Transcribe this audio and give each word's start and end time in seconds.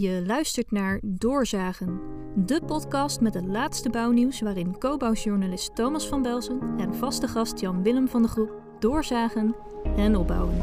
Je 0.00 0.22
luistert 0.26 0.70
naar 0.70 1.00
Doorzagen, 1.02 2.00
de 2.36 2.60
podcast 2.66 3.20
met 3.20 3.34
het 3.34 3.46
laatste 3.46 3.90
bouwnieuws 3.90 4.40
waarin 4.40 4.78
co-bouwjournalist 4.78 5.74
Thomas 5.74 6.08
van 6.08 6.22
Belzen 6.22 6.60
en 6.76 6.94
vaste 6.94 7.28
gast 7.28 7.60
Jan 7.60 7.82
Willem 7.82 8.08
van 8.08 8.22
de 8.22 8.28
Groep 8.28 8.50
doorzagen 8.78 9.56
en 9.96 10.16
opbouwen. 10.16 10.54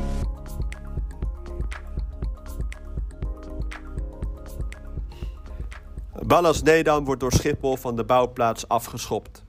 Ballas 6.28 6.62
Nedam 6.62 7.06
wordt 7.06 7.22
door 7.22 7.32
Schiphol 7.32 7.76
van 7.76 7.96
de 7.96 8.04
bouwplaats 8.04 8.68
afgeschopt. 8.68 9.44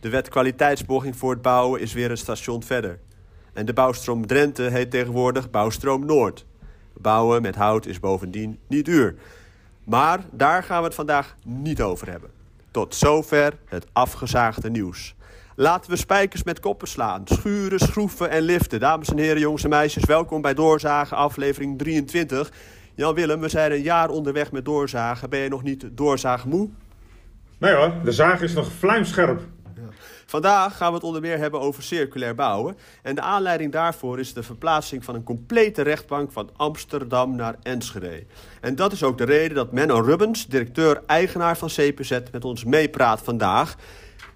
De 0.00 0.08
wet 0.08 0.28
kwaliteitsborging 0.28 1.16
voor 1.16 1.30
het 1.30 1.42
bouwen 1.42 1.80
is 1.80 1.92
weer 1.92 2.10
een 2.10 2.18
station 2.18 2.62
verder. 2.62 3.00
En 3.52 3.66
de 3.66 3.72
bouwstroom 3.72 4.26
Drenthe 4.26 4.62
heet 4.62 4.90
tegenwoordig 4.90 5.50
Bouwstroom 5.50 6.06
Noord. 6.06 6.46
Bouwen 7.00 7.42
met 7.42 7.54
hout 7.54 7.86
is 7.86 8.00
bovendien 8.00 8.58
niet 8.68 8.84
duur. 8.84 9.14
Maar 9.84 10.20
daar 10.30 10.62
gaan 10.62 10.78
we 10.78 10.84
het 10.84 10.94
vandaag 10.94 11.34
niet 11.44 11.82
over 11.82 12.10
hebben. 12.10 12.30
Tot 12.70 12.94
zover 12.94 13.58
het 13.64 13.86
afgezaagde 13.92 14.70
nieuws. 14.70 15.14
Laten 15.56 15.90
we 15.90 15.96
spijkers 15.96 16.42
met 16.42 16.60
koppen 16.60 16.88
slaan. 16.88 17.22
Schuren, 17.24 17.78
schroeven 17.78 18.30
en 18.30 18.42
liften. 18.42 18.80
Dames 18.80 19.10
en 19.10 19.18
heren, 19.18 19.40
jongens 19.40 19.64
en 19.64 19.70
meisjes, 19.70 20.04
welkom 20.04 20.42
bij 20.42 20.54
Doorzagen, 20.54 21.16
aflevering 21.16 21.78
23. 21.78 22.52
Jan 22.94 23.14
Willem, 23.14 23.40
we 23.40 23.48
zijn 23.48 23.72
een 23.72 23.82
jaar 23.82 24.10
onderweg 24.10 24.52
met 24.52 24.64
doorzagen. 24.64 25.30
Ben 25.30 25.40
je 25.40 25.48
nog 25.48 25.62
niet 25.62 25.88
doorzaagmoe? 25.92 26.68
Nee 27.58 27.74
hoor, 27.74 27.92
de 28.04 28.12
zaag 28.12 28.40
is 28.40 28.52
nog 28.52 28.72
vlijmscherp. 28.72 29.40
Vandaag 30.26 30.76
gaan 30.76 30.88
we 30.88 30.94
het 30.94 31.04
onder 31.04 31.20
meer 31.20 31.38
hebben 31.38 31.60
over 31.60 31.82
circulair 31.82 32.34
bouwen. 32.34 32.76
En 33.02 33.14
de 33.14 33.20
aanleiding 33.20 33.72
daarvoor 33.72 34.18
is 34.18 34.32
de 34.32 34.42
verplaatsing 34.42 35.04
van 35.04 35.14
een 35.14 35.22
complete 35.22 35.82
rechtbank 35.82 36.32
van 36.32 36.50
Amsterdam 36.56 37.36
naar 37.36 37.56
Enschede. 37.62 38.24
En 38.60 38.76
dat 38.76 38.92
is 38.92 39.02
ook 39.02 39.18
de 39.18 39.24
reden 39.24 39.54
dat 39.56 39.72
Menno 39.72 40.00
Rubbens, 40.00 40.46
directeur-eigenaar 40.46 41.56
van 41.58 41.68
CPZ, 41.68 42.18
met 42.32 42.44
ons 42.44 42.64
meepraat 42.64 43.20
vandaag. 43.22 43.76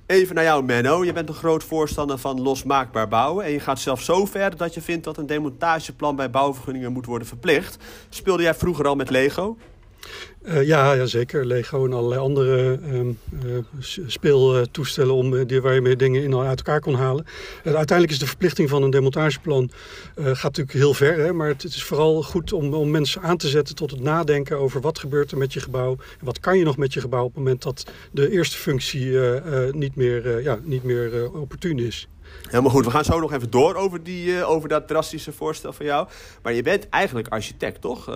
Even 0.07 0.35
naar 0.35 0.45
jou, 0.45 0.65
Menno. 0.65 1.05
Je 1.05 1.13
bent 1.13 1.29
een 1.29 1.35
groot 1.35 1.65
voorstander 1.65 2.19
van 2.19 2.41
losmaakbaar 2.41 3.09
bouwen. 3.09 3.45
En 3.45 3.51
je 3.51 3.61
gaat 3.61 3.79
zelfs 3.79 4.05
zo 4.05 4.25
ver 4.27 4.57
dat 4.57 4.75
je 4.75 4.83
vindt 4.83 5.05
dat 5.05 5.17
een 5.17 5.27
demontageplan 5.27 6.17
bij 6.17 6.31
bouwvergunningen 6.31 6.93
moet 6.93 7.07
worden 7.07 7.29
verplicht. 7.29 7.77
Speelde 8.09 8.43
jij 8.43 8.55
vroeger 8.55 8.87
al 8.87 8.95
met 8.95 9.11
Lego? 9.11 9.57
Uh, 10.45 10.67
ja, 10.67 10.93
ja, 10.93 11.07
zeker. 11.07 11.47
Lego 11.47 11.85
en 11.85 11.93
allerlei 11.93 12.21
andere 12.21 12.79
um, 12.85 13.19
uh, 13.45 13.59
speeltoestellen 14.07 15.15
om, 15.15 15.47
die, 15.47 15.61
waar 15.61 15.75
je 15.75 15.81
mee 15.81 15.97
dingen 15.97 16.23
in 16.23 16.37
uit 16.37 16.59
elkaar 16.59 16.81
kon 16.81 16.95
halen. 16.95 17.27
Uiteindelijk 17.65 18.11
is 18.11 18.19
de 18.19 18.27
verplichting 18.27 18.69
van 18.69 18.83
een 18.83 18.91
demontageplan 18.91 19.71
gaat 20.15 20.43
natuurlijk 20.43 20.73
heel 20.73 20.95
ver. 20.95 21.19
Hè, 21.19 21.33
maar 21.33 21.49
het, 21.49 21.63
het, 21.63 21.75
is 21.75 21.85
vooral 21.85 22.23
goed 22.23 22.53
om, 22.53 22.75
om 22.75 22.91
mensen 22.91 23.23
aan 23.23 23.37
te 23.37 23.49
zetten 23.49 23.75
tot 23.75 23.91
het 23.91 24.01
nadenken 24.01 24.59
over 24.59 24.81
wat 24.81 24.99
gebeurt 24.99 25.31
er 25.31 25.39
met 25.39 25.53
je 25.53 25.61
gebouw. 25.61 25.91
En 25.91 26.25
wat 26.25 26.41
kan 26.41 26.59
je 26.59 26.65
nog 26.65 26.77
met 26.77 26.93
je 26.93 27.01
gebouw 27.01 27.25
op 27.25 27.35
het 27.35 27.39
moment 27.39 27.63
dat 27.63 27.85
de 28.11 28.31
eerste 28.31 28.57
functie 28.57 29.19
niet 29.71 29.97
meer, 29.97 30.43
ja, 30.43 30.59
niet 30.63 30.83
meer 30.83 31.31
opportun 31.33 31.79
is. 31.79 32.09
Helemaal 32.47 32.71
goed. 32.71 32.85
We 32.85 32.91
gaan 32.91 33.05
zo 33.05 33.21
nog 33.21 33.33
even 33.33 33.51
door 33.51 33.75
over, 33.75 34.03
die, 34.03 34.45
over 34.45 34.69
dat 34.69 34.89
drastische 34.89 35.33
voorstel 35.33 35.73
van 35.73 35.87
jou. 35.87 36.09
Maar 36.43 36.53
je 36.53 36.63
bent 36.63 36.89
eigenlijk 36.89 37.29
architect, 37.29 37.81
toch? 37.81 38.07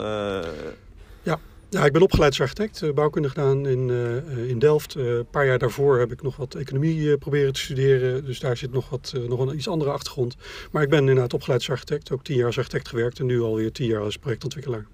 Ja. 1.69 1.85
Ik 1.85 1.93
ben 1.93 2.03
opgeleid 2.03 2.31
als 2.31 2.41
architect, 2.41 2.83
eh, 2.83 2.93
bouwkunde 2.93 3.29
gedaan 3.29 3.67
in, 3.67 3.89
uh, 3.89 4.49
in 4.49 4.59
Delft. 4.59 4.97
Uh, 4.97 5.17
een 5.17 5.27
paar 5.31 5.47
jaar 5.47 5.59
daarvoor 5.59 5.99
heb 5.99 6.13
ik 6.13 6.23
nog 6.23 6.37
wat 6.37 6.55
economie 6.55 7.17
proberen 7.17 7.53
te 7.53 7.61
studeren. 7.61 8.25
Dus 8.25 8.41
daar 8.41 8.57
zit 8.57 8.73
nog, 8.73 8.89
wat, 8.89 9.15
nog 9.29 9.41
een 9.41 9.57
iets 9.57 9.69
andere 9.69 9.91
achtergrond. 9.91 10.37
Maar 10.71 10.83
ik 10.83 10.89
ben 10.89 10.99
inderdaad 10.99 11.35
opgeleid 11.35 11.71
architect. 11.71 12.11
Ook 12.11 12.25
tien 12.25 12.37
jaar 12.37 12.47
als 12.47 12.59
architect 12.59 12.89
gewerkt 12.89 13.19
en 13.19 13.27
nu 13.27 13.41
alweer 13.41 13.73
tien 13.73 13.87
jaar 13.87 14.03
als 14.03 14.17
projectontwikkelaar. 14.17 14.87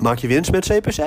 Maak 0.00 0.18
je 0.18 0.28
winst 0.28 0.50
met 0.50 0.66
CPZ? 0.66 0.98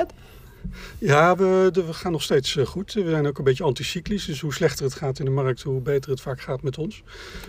Ja, 0.98 1.36
we, 1.36 1.70
we, 1.72 1.92
gaan 1.92 2.12
nog 2.12 2.22
steeds 2.22 2.56
goed. 2.64 2.92
We 2.92 3.10
zijn 3.10 3.26
ook 3.26 3.38
een 3.38 3.44
beetje 3.44 3.64
anticyclisch. 3.64 4.24
Dus 4.24 4.40
hoe 4.40 4.54
slechter 4.54 4.84
het 4.84 4.94
gaat 4.94 5.18
in 5.18 5.24
de 5.24 5.30
markt, 5.30 5.62
hoe 5.62 5.80
beter 5.80 6.10
het 6.10 6.20
vaak 6.20 6.40
gaat 6.40 6.62
met 6.62 6.78
ons. 6.78 7.02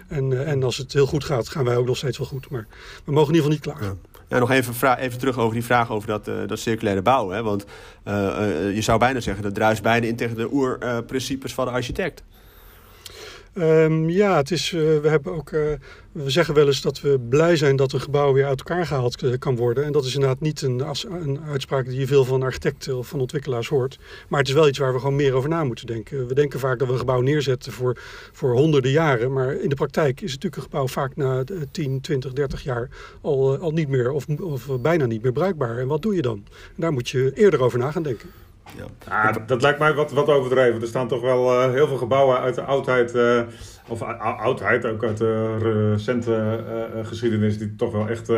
En, 0.08 0.45
en 0.45 0.63
als 0.63 0.78
het 0.78 0.94
heel 0.94 1.06
goed 1.06 1.24
gaat, 1.24 1.50
gaan 1.50 1.66
wij 1.66 1.78
ook 1.78 1.85
nog 1.85 1.97
steeds 1.97 2.18
wel 2.18 2.28
goed. 2.28 2.50
Maar 2.50 2.68
we 3.03 3.12
mogen 3.12 3.34
in 3.34 3.35
ieder 3.35 3.51
geval 3.51 3.74
niet 3.74 3.79
klagen. 3.79 4.01
Ja. 4.28 4.40
Nog 4.40 4.51
even, 4.51 4.97
even 4.97 5.19
terug 5.19 5.38
over 5.38 5.53
die 5.53 5.63
vraag 5.63 5.91
over 5.91 6.07
dat, 6.07 6.28
uh, 6.28 6.47
dat 6.47 6.59
circulaire 6.59 7.01
bouwen. 7.01 7.35
Hè? 7.35 7.44
Want 7.44 7.66
je 8.74 8.81
zou 8.81 9.00
bijna 9.00 9.19
zeggen, 9.19 9.44
dat 9.44 9.56
druist 9.56 9.81
bijna 9.81 10.07
in 10.07 10.16
tegen 10.16 10.35
de 10.35 10.53
oerprincipes 10.53 11.53
van 11.53 11.66
de 11.66 11.72
architect. 11.72 12.24
Um, 13.58 14.09
ja, 14.09 14.38
het 14.38 14.52
is, 14.52 14.72
uh, 14.72 14.81
we 14.81 15.09
hebben 15.09 15.34
ook, 15.34 15.52
uh, 15.52 15.62
we 16.12 16.30
zeggen 16.30 16.53
wel 16.53 16.68
eens 16.68 16.81
dat 16.81 17.02
we 17.02 17.19
blij 17.30 17.56
zijn 17.56 17.75
dat 17.75 17.94
een 17.94 18.02
gebouw 18.02 18.34
weer 18.34 18.46
uit 18.46 18.59
elkaar 18.59 18.86
gehaald 18.86 19.24
uh, 19.24 19.34
kan 19.40 19.56
worden. 19.56 19.84
En 19.84 19.91
dat 19.91 20.06
is 20.06 20.14
inderdaad 20.14 20.40
niet 20.40 20.62
een, 20.62 20.84
een, 21.09 21.40
uitspraak 21.47 21.86
die 21.86 22.00
je 22.00 22.08
veel 22.08 22.25
van 22.25 22.44
architecten 22.44 22.97
of 22.97 23.08
van 23.08 23.19
ontwikkelaars 23.19 23.68
hoort. 23.68 24.00
Maar 24.28 24.40
het 24.40 24.47
is 24.47 24.53
wel 24.53 24.68
iets 24.68 24.78
waar 24.78 24.94
we 24.94 25.00
gewoon 25.00 25.16
meer 25.16 25.34
over 25.34 25.50
na 25.50 25.63
moeten 25.63 25.86
denken. 25.86 26.28
We 26.28 26.34
denken 26.34 26.59
vaak 26.59 26.80
dat 26.80 26.88
we 26.88 26.94
een 26.94 27.00
gebouw 27.00 27.22
neerzetten 27.22 27.72
voor, 27.72 27.97
voor 28.31 28.53
honderden 28.53 28.92
jaren. 28.92 29.34
Maar 29.34 29.53
in 29.53 29.69
de 29.69 29.75
praktijk 29.75 30.22
is 30.22 30.31
natuurlijk 30.31 30.56
een 30.56 30.69
gebouw 30.69 30.88
vaak 30.88 31.16
na 31.16 31.44
10, 31.72 32.02
20, 32.02 32.34
30 32.34 32.63
jaar 32.63 32.90
al, 33.22 33.58
al 33.58 33.72
niet 33.72 33.88
meer 33.88 34.12
of, 34.12 34.25
of 34.28 34.81
bijna 34.81 35.06
niet 35.06 35.24
meer 35.24 35.31
bruikbaar. 35.31 35.78
En 35.78 35.88
wat 35.88 36.02
doe 36.02 36.16
je 36.16 36.22
dan? 36.22 36.44
Daar 36.75 36.94
moet 36.94 37.09
je 37.09 37.31
eerder 37.34 37.62
over 37.62 37.80
na 37.80 37.92
gaan 37.92 38.03
denken. 38.03 38.30
Ja. 38.78 38.85
Ah, 39.07 39.35
dat, 39.46 39.62
lijkt 39.62 39.79
mij 39.79 39.94
wat, 39.94 40.12
wat 40.12 40.28
overdreven. 40.28 40.81
Er 40.81 40.88
staan 40.88 41.07
toch 41.07 41.22
wel 41.22 41.53
uh, 41.53 41.72
heel 41.72 41.88
veel 41.88 41.97
gebouwen 41.97 42.40
uit 42.40 42.56
de 42.56 42.62
oudheid, 42.62 43.16
uh, 43.16 43.41
of 43.88 44.01
oudheid, 44.01 44.85
ook 44.85 45.03
uit 45.03 45.18
de 45.18 45.57
recente 45.57 46.63
uh, 46.96 47.06
geschiedenis, 47.06 47.57
die 47.57 47.75
toch 47.75 47.91
wel 47.91 48.07
echt 48.07 48.31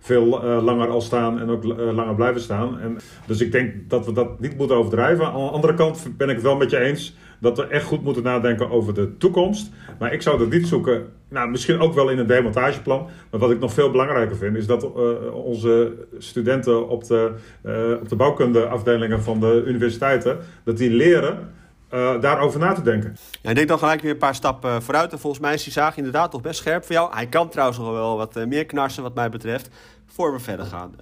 veel 0.00 0.42
langer 0.62 0.88
al 0.88 1.00
staan 1.00 1.40
en 1.40 1.50
ook 1.50 1.64
langer 1.64 2.14
blijven 2.14 2.40
staan. 2.40 2.80
En, 2.80 2.96
dus 3.26 3.40
ik 3.40 3.52
denk 3.52 3.90
dat 3.90 4.06
we 4.06 4.12
dat 4.12 4.40
niet 4.40 4.56
moeten 4.56 4.76
overdrijven. 4.76 5.26
Aan 5.26 5.32
de 5.32 5.50
andere 5.50 5.74
kant 5.74 6.06
ben 6.16 6.28
ik 6.28 6.34
het 6.34 6.44
wel 6.44 6.56
met 6.56 6.70
je 6.70 6.78
eens 6.78 7.16
dat 7.44 7.56
we 7.56 7.66
echt 7.66 7.84
goed 7.84 8.02
moeten 8.02 8.22
nadenken 8.22 8.70
over 8.70 8.94
de 8.94 9.16
toekomst. 9.16 9.70
Maar 9.98 10.12
ik 10.12 10.22
zou 10.22 10.38
dat 10.38 10.50
niet 10.50 10.66
zoeken, 10.66 11.06
nou, 11.28 11.50
misschien 11.50 11.80
ook 11.80 11.94
wel 11.94 12.08
in 12.08 12.18
een 12.18 12.26
demontageplan. 12.26 13.08
Maar 13.30 13.40
wat 13.40 13.50
ik 13.50 13.60
nog 13.60 13.72
veel 13.72 13.90
belangrijker 13.90 14.36
vind, 14.36 14.56
is 14.56 14.66
dat 14.66 14.82
uh, 14.84 14.90
onze 15.34 15.92
studenten 16.18 16.88
op 16.88 17.04
de, 17.04 17.32
uh, 17.66 18.00
op 18.00 18.08
de 18.08 18.16
bouwkundeafdelingen 18.16 19.22
van 19.22 19.40
de 19.40 19.62
universiteiten, 19.66 20.38
dat 20.64 20.76
die 20.76 20.90
leren. 20.90 21.52
Uh, 21.94 22.20
daarover 22.20 22.60
na 22.60 22.72
te 22.72 22.82
denken. 22.82 23.16
Ja, 23.42 23.50
ik 23.50 23.56
denk 23.56 23.68
dan 23.68 23.78
gelijk 23.78 24.00
weer 24.00 24.10
een 24.10 24.18
paar 24.18 24.34
stappen 24.34 24.82
vooruit. 24.82 25.12
En 25.12 25.18
volgens 25.18 25.42
mij 25.42 25.54
is 25.54 25.64
die 25.64 25.72
zaag 25.72 25.96
inderdaad 25.96 26.30
toch 26.30 26.40
best 26.40 26.58
scherp 26.58 26.84
voor 26.84 26.94
jou. 26.94 27.14
Hij 27.14 27.26
kan 27.26 27.48
trouwens 27.48 27.78
nog 27.78 27.90
wel 27.90 28.16
wat 28.16 28.46
meer 28.46 28.66
knarsen 28.66 29.02
wat 29.02 29.14
mij 29.14 29.28
betreft. 29.28 29.68
Voor 30.06 30.32
we 30.32 30.38
verder 30.38 30.66
gaan. 30.66 30.94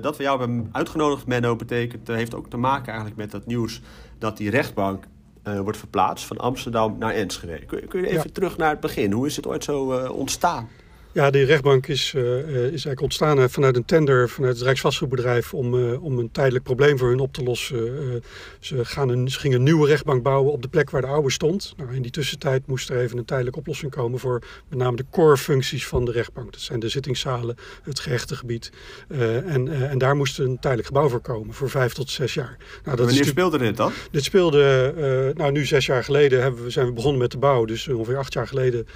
dat 0.00 0.16
we 0.16 0.22
jou 0.22 0.38
hebben 0.38 0.68
uitgenodigd, 0.72 1.26
Menno, 1.26 1.56
betekent, 1.56 2.08
heeft 2.08 2.34
ook 2.34 2.50
te 2.50 2.56
maken 2.56 2.86
eigenlijk 2.86 3.16
met 3.16 3.30
dat 3.30 3.46
nieuws 3.46 3.80
dat 4.18 4.36
die 4.36 4.50
rechtbank 4.50 5.04
uh, 5.48 5.60
wordt 5.60 5.78
verplaatst 5.78 6.26
van 6.26 6.36
Amsterdam 6.36 6.98
naar 6.98 7.14
Enschede. 7.14 7.64
Kun, 7.64 7.88
kun 7.88 8.00
je 8.00 8.06
even 8.06 8.22
ja. 8.22 8.32
terug 8.32 8.56
naar 8.56 8.70
het 8.70 8.80
begin? 8.80 9.12
Hoe 9.12 9.26
is 9.26 9.36
het 9.36 9.46
ooit 9.46 9.64
zo 9.64 10.02
uh, 10.02 10.10
ontstaan? 10.10 10.68
Ja, 11.16 11.30
de 11.30 11.44
rechtbank 11.44 11.86
is, 11.86 12.12
uh, 12.16 12.22
is 12.46 12.70
eigenlijk 12.70 13.00
ontstaan 13.00 13.50
vanuit 13.50 13.76
een 13.76 13.84
tender 13.84 14.28
vanuit 14.28 14.54
het 14.54 14.62
Rijksvastgoedbedrijf 14.62 15.54
om, 15.54 15.74
uh, 15.74 16.02
om 16.02 16.18
een 16.18 16.30
tijdelijk 16.30 16.64
probleem 16.64 16.98
voor 16.98 17.08
hun 17.08 17.18
op 17.18 17.32
te 17.32 17.42
lossen. 17.42 17.86
Uh, 17.86 18.14
ze, 18.60 18.84
gaan 18.84 19.08
een, 19.08 19.30
ze 19.30 19.38
gingen 19.38 19.58
een 19.58 19.62
nieuwe 19.62 19.86
rechtbank 19.86 20.22
bouwen 20.22 20.52
op 20.52 20.62
de 20.62 20.68
plek 20.68 20.90
waar 20.90 21.00
de 21.00 21.06
oude 21.06 21.30
stond. 21.30 21.74
Nou, 21.76 21.94
in 21.94 22.02
die 22.02 22.10
tussentijd 22.10 22.66
moest 22.66 22.90
er 22.90 22.98
even 22.98 23.18
een 23.18 23.24
tijdelijke 23.24 23.58
oplossing 23.58 23.90
komen 23.90 24.18
voor 24.18 24.42
met 24.68 24.78
name 24.78 24.96
de 24.96 25.04
core 25.10 25.36
functies 25.36 25.86
van 25.86 26.04
de 26.04 26.12
rechtbank. 26.12 26.52
Dat 26.52 26.60
zijn 26.60 26.80
de 26.80 26.88
zittingszalen, 26.88 27.56
het 27.82 28.00
gerechtengebied. 28.00 28.72
en, 29.08 29.68
en 29.90 29.98
daar 29.98 30.16
moest 30.16 30.38
een 30.38 30.58
tijdelijk 30.58 30.88
gebouw 30.88 31.08
voor 31.08 31.20
komen 31.20 31.54
voor 31.54 31.70
vijf 31.70 31.92
tot 31.92 32.10
zes 32.10 32.34
jaar. 32.34 32.56
Nou, 32.84 32.96
dat 32.96 33.06
Wanneer 33.06 33.24
speelde 33.24 33.58
dit 33.58 33.76
dan? 33.76 33.92
Dit 34.10 34.24
speelde, 34.24 35.32
nou 35.36 35.52
nu 35.52 35.64
zes 35.66 35.86
jaar 35.86 36.04
geleden 36.04 36.42
hebben 36.42 36.64
we, 36.64 36.70
zijn 36.70 36.86
we 36.86 36.92
begonnen 36.92 37.20
met 37.20 37.30
de 37.30 37.38
bouw. 37.38 37.64
Dus 37.64 37.88
ongeveer 37.88 38.18
acht 38.18 38.32
jaar 38.32 38.46
geleden 38.46 38.86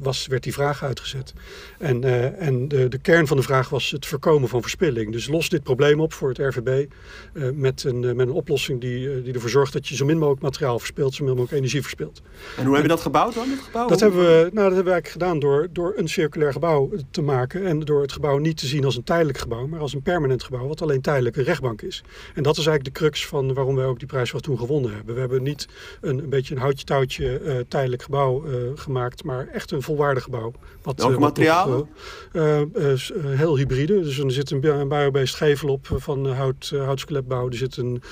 was, 0.00 0.26
werd 0.26 0.42
die 0.42 0.52
vraag 0.52 0.84
uitgezet. 0.84 1.34
En, 1.78 2.04
uh, 2.04 2.42
en 2.42 2.68
de, 2.68 2.88
de, 2.88 2.98
kern 2.98 3.26
van 3.26 3.36
de 3.36 3.42
vraag 3.42 3.68
was 3.68 3.90
het 3.90 4.06
voorkomen 4.06 4.48
van 4.48 4.62
verspilling. 4.62 5.12
Dus 5.12 5.28
los 5.28 5.48
dit 5.48 5.62
probleem 5.62 6.00
op 6.00 6.12
voor 6.12 6.28
het 6.28 6.38
RVB 6.38 6.92
uh, 7.32 7.48
met, 7.54 7.84
een, 7.84 8.02
uh, 8.02 8.12
met 8.12 8.28
een 8.28 8.34
oplossing 8.34 8.80
die, 8.80 9.22
die 9.22 9.34
ervoor 9.34 9.50
zorgt 9.50 9.72
dat 9.72 9.88
je 9.88 9.96
zo 9.96 10.04
min 10.04 10.18
mogelijk 10.18 10.42
materiaal 10.42 10.78
verspilt, 10.78 11.14
zo 11.14 11.24
min 11.24 11.32
mogelijk 11.32 11.58
energie 11.58 11.80
verspilt. 11.80 12.22
En 12.56 12.64
hoe 12.64 12.74
heb 12.74 12.82
je 12.82 12.88
dat 12.88 13.00
gebouwd 13.00 13.34
dan? 13.34 13.50
Het 13.50 13.60
gebouw? 13.60 13.88
Dat, 13.88 14.00
hebben 14.00 14.20
we, 14.20 14.50
nou, 14.52 14.68
dat 14.68 14.74
hebben 14.74 14.84
we 14.84 14.90
eigenlijk 14.90 15.08
gedaan 15.08 15.38
door, 15.38 15.68
door 15.72 15.92
een 15.96 16.08
circulair 16.08 16.52
gebouw 16.52 16.90
te 17.10 17.22
maken 17.22 17.66
en 17.66 17.80
door 17.80 18.02
het 18.02 18.12
gebouw 18.12 18.38
niet 18.38 18.56
te 18.56 18.66
zien 18.66 18.84
als 18.84 18.96
een 18.96 19.04
tijdelijk 19.04 19.38
gebouw, 19.38 19.66
maar 19.66 19.80
als 19.80 19.94
een 19.94 20.02
permanent 20.02 20.42
gebouw, 20.42 20.66
wat 20.66 20.82
alleen 20.82 21.00
tijdelijk 21.00 21.36
een 21.36 21.44
rechtbank 21.44 21.82
is. 21.82 22.02
En 22.34 22.42
dat 22.42 22.56
is 22.56 22.66
eigenlijk 22.66 22.96
de 22.96 23.00
crux 23.00 23.26
van 23.26 23.54
waarom 23.54 23.74
wij 23.74 23.84
ook 23.84 23.98
die 23.98 24.08
prijs 24.08 24.30
van 24.30 24.40
toen 24.40 24.58
gewonnen 24.58 24.94
hebben. 24.94 25.14
We 25.14 25.20
hebben 25.20 25.42
niet 25.42 25.68
een, 26.00 26.18
een 26.18 26.28
beetje 26.28 26.54
een 26.54 26.60
houtje 26.60 26.84
touwtje 26.84 27.64
tijdelijk 27.68 28.02
gebouw 28.02 28.44
gemaakt, 28.74 29.24
maar 29.24 29.48
echt 29.52 29.70
een 29.70 29.82
volwaardig 29.82 30.22
gebouw. 30.22 30.52
Wat, 30.82 30.98
Welke 30.98 31.18
materialen 31.48 31.88
materialen? 32.32 33.06
Uh, 33.22 33.38
heel 33.38 33.56
hybride. 33.56 34.02
Dus 34.02 34.18
er 34.18 34.32
zit 34.32 34.50
een 34.50 34.60
biobased 34.60 35.34
gevel 35.36 35.68
op 35.68 35.88
van 35.94 36.26
hout, 36.26 36.72
houtskeletbouw. 36.74 37.48
Er 37.48 37.56
zit 37.56 37.76
een 37.76 38.02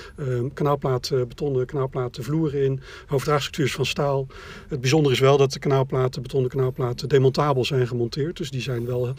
kanaalplaat, 0.55 1.11
betonnen 1.29 1.67
kanaalplaten 1.67 2.25
vloeren 2.25 2.65
in. 2.65 2.81
Hoofddraagstructuur 3.07 3.65
is 3.65 3.75
van 3.75 3.87
staal. 3.87 4.27
Het 4.69 4.81
bijzondere 4.81 5.15
is 5.15 5.21
wel 5.21 5.37
dat 5.37 5.53
de 5.53 5.59
kanaalplaten, 5.59 6.23
betonnen 6.23 6.51
kanaalplaten, 6.51 7.09
demontabel 7.09 7.65
zijn 7.65 7.87
gemonteerd. 7.87 8.37
Dus 8.37 8.51
die 8.51 8.61
zijn, 8.61 8.87
wel, 8.87 9.15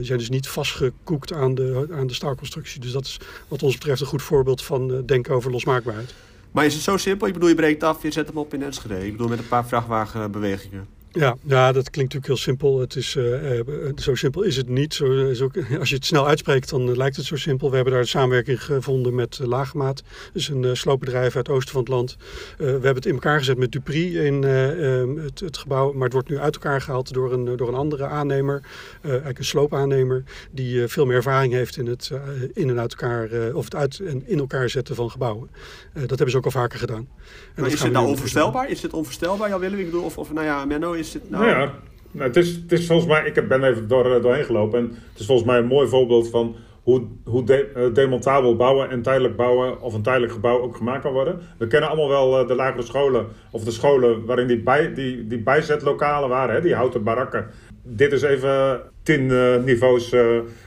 zijn 0.00 0.18
dus 0.18 0.30
niet 0.30 0.48
vastgekoekt 0.48 1.32
aan 1.32 1.54
de, 1.54 1.88
aan 1.92 2.06
de 2.06 2.14
staalconstructie. 2.14 2.80
Dus 2.80 2.92
dat 2.92 3.04
is 3.04 3.20
wat 3.48 3.62
ons 3.62 3.74
betreft 3.74 4.00
een 4.00 4.06
goed 4.06 4.22
voorbeeld 4.22 4.62
van 4.62 5.02
denken 5.06 5.34
over 5.34 5.50
losmaakbaarheid. 5.50 6.14
Maar 6.50 6.64
is 6.64 6.74
het 6.74 6.82
zo 6.82 6.96
simpel? 6.96 7.26
Ik 7.26 7.32
bedoel, 7.32 7.48
je 7.48 7.54
breekt 7.54 7.82
af, 7.82 8.02
je 8.02 8.10
zet 8.10 8.26
hem 8.26 8.36
op 8.36 8.54
in 8.54 8.62
Enschede. 8.62 9.06
Ik 9.06 9.12
bedoel, 9.12 9.28
met 9.28 9.38
een 9.38 9.48
paar 9.48 9.66
vrachtwagenbewegingen. 9.66 10.86
Ja, 11.12 11.36
ja, 11.42 11.72
dat 11.72 11.90
klinkt 11.90 12.14
natuurlijk 12.14 12.26
heel 12.26 12.36
simpel. 12.36 12.80
Het 12.80 12.96
is, 12.96 13.14
uh, 13.16 13.60
zo 13.96 14.14
simpel 14.14 14.42
is 14.42 14.56
het 14.56 14.68
niet. 14.68 14.94
Zo, 14.94 15.32
zo, 15.34 15.50
als 15.78 15.88
je 15.88 15.94
het 15.94 16.06
snel 16.06 16.26
uitspreekt, 16.26 16.70
dan 16.70 16.96
lijkt 16.96 17.16
het 17.16 17.24
zo 17.24 17.36
simpel. 17.36 17.68
We 17.68 17.74
hebben 17.74 17.92
daar 17.92 18.02
een 18.02 18.08
samenwerking 18.08 18.64
gevonden 18.64 19.14
met 19.14 19.38
uh, 19.42 19.46
Laagmaat. 19.46 20.02
Dus 20.32 20.48
een 20.48 20.76
sloopbedrijf 20.76 21.36
uit 21.36 21.46
het 21.46 21.56
oosten 21.56 21.72
van 21.72 21.80
het 21.80 21.90
land. 21.90 22.16
we 22.56 22.64
hebben 22.64 22.94
het 22.94 23.06
in 23.06 23.12
elkaar 23.12 23.38
gezet 23.38 23.58
met 23.58 23.72
Dupri 23.72 24.18
in 24.18 24.44
ehm, 24.44 25.16
het, 25.16 25.40
het, 25.40 25.56
gebouw. 25.56 25.92
Maar 25.92 26.04
het 26.04 26.12
wordt 26.12 26.28
nu 26.28 26.38
uit 26.38 26.54
elkaar 26.54 26.80
gehaald 26.80 27.12
door 27.12 27.32
een, 27.32 27.56
door 27.56 27.68
een 27.68 27.74
andere 27.74 28.06
aannemer. 28.06 28.62
eigenlijk 29.02 29.38
een 29.38 29.44
sloopaannemer. 29.44 30.24
Die 30.50 30.86
veel 30.86 31.06
meer 31.06 31.16
ervaring 31.16 31.52
heeft 31.52 31.76
in 31.76 31.86
het 31.86 32.10
in 32.52 32.70
en 32.70 32.80
uit 32.80 32.92
elkaar, 32.92 33.54
of 33.54 33.64
het 33.64 33.74
uit 33.74 34.00
en 34.00 34.28
in 34.28 34.38
elkaar 34.38 34.68
zetten 34.68 34.94
van 34.94 35.10
gebouwen. 35.10 35.50
dat 35.92 36.08
hebben 36.08 36.30
ze 36.30 36.36
ook 36.36 36.44
al 36.44 36.50
vaker 36.50 36.78
gedaan. 36.78 37.08
En 37.54 37.62
maar 37.62 37.70
is 37.70 37.82
het 37.82 37.92
nou 37.92 38.06
onvoorstelbaar? 38.06 38.70
Is 38.70 38.82
het 38.82 38.92
onvoorstelbaar, 38.92 39.48
Jan 39.48 39.60
Willem? 39.60 39.78
Ik 39.78 39.84
bedoel, 39.84 40.04
of, 40.04 40.18
of 40.18 40.32
nou 40.32 40.46
ja, 40.46 40.64
Menno 40.64 40.92
het 41.10 41.30
nou... 41.30 41.44
nou 41.44 41.58
ja, 41.58 41.72
nou, 42.12 42.26
het, 42.26 42.36
is, 42.36 42.54
het 42.54 42.72
is 42.72 42.86
volgens 42.86 43.08
mij, 43.08 43.24
ik 43.24 43.48
ben 43.48 43.64
even 43.64 43.88
door, 43.88 44.14
eh, 44.14 44.22
doorheen 44.22 44.44
gelopen 44.44 44.78
en 44.78 44.84
het 44.84 45.20
is 45.20 45.26
volgens 45.26 45.46
mij 45.46 45.58
een 45.58 45.66
mooi 45.66 45.88
voorbeeld 45.88 46.30
van 46.30 46.56
hoe, 46.82 47.02
hoe 47.24 47.44
de, 47.44 47.70
uh, 47.76 47.94
demontabel 47.94 48.56
bouwen 48.56 48.90
en 48.90 49.02
tijdelijk 49.02 49.36
bouwen 49.36 49.80
of 49.80 49.94
een 49.94 50.02
tijdelijk 50.02 50.32
gebouw 50.32 50.60
ook 50.60 50.76
gemaakt 50.76 51.02
kan 51.02 51.12
worden. 51.12 51.40
We 51.58 51.66
kennen 51.66 51.88
allemaal 51.88 52.08
wel 52.08 52.40
uh, 52.40 52.48
de 52.48 52.54
lagere 52.54 52.82
scholen 52.82 53.26
of 53.50 53.64
de 53.64 53.70
scholen 53.70 54.24
waarin 54.24 54.46
die, 54.46 54.62
bij, 54.62 54.94
die, 54.94 55.26
die 55.26 55.38
bijzetlokalen 55.38 56.28
waren, 56.28 56.54
hè, 56.54 56.60
die 56.60 56.74
houten 56.74 57.02
barakken. 57.02 57.46
Dit 57.82 58.12
is 58.12 58.22
even 58.22 58.80
tien 59.02 59.26
niveaus 59.64 60.14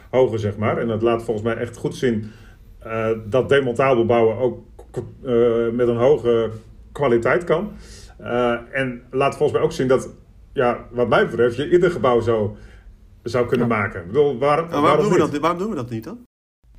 hoger, 0.10 0.40
zeg 0.40 0.58
maar. 0.58 0.78
En 0.78 0.88
dat 0.88 1.02
laat 1.02 1.24
volgens 1.24 1.46
mij 1.46 1.56
echt 1.56 1.78
goed 1.78 1.96
zien 1.96 2.32
dat 3.26 3.50
demontabel 3.50 4.06
bouwen 4.06 4.38
ook 4.38 4.60
met 5.72 5.88
een 5.88 5.98
hoge 5.98 6.50
kwaliteit 6.92 7.44
kan. 7.44 7.72
en 8.72 9.02
laat 9.12 9.38
volgens 9.38 9.58
mij 9.58 9.62
ook 9.62 9.72
zien 9.72 9.88
dat 9.88 10.10
ja, 10.56 10.88
wat 10.92 11.08
mij 11.08 11.26
betreft, 11.26 11.56
je 11.56 11.72
ieder 11.72 11.92
gebouw 11.92 12.20
zo 12.20 12.58
zou 13.24 13.48
kunnen 13.48 13.68
maken. 13.68 14.02
Ik 14.02 14.08
bedoel, 14.08 14.38
waar, 14.38 14.70
waarom, 14.70 15.04
doen 15.04 15.12
we 15.14 15.18
dat, 15.18 15.38
waarom 15.38 15.60
doen 15.60 15.70
we 15.70 15.76
dat 15.76 15.90
niet 15.90 16.04
dan? 16.04 16.24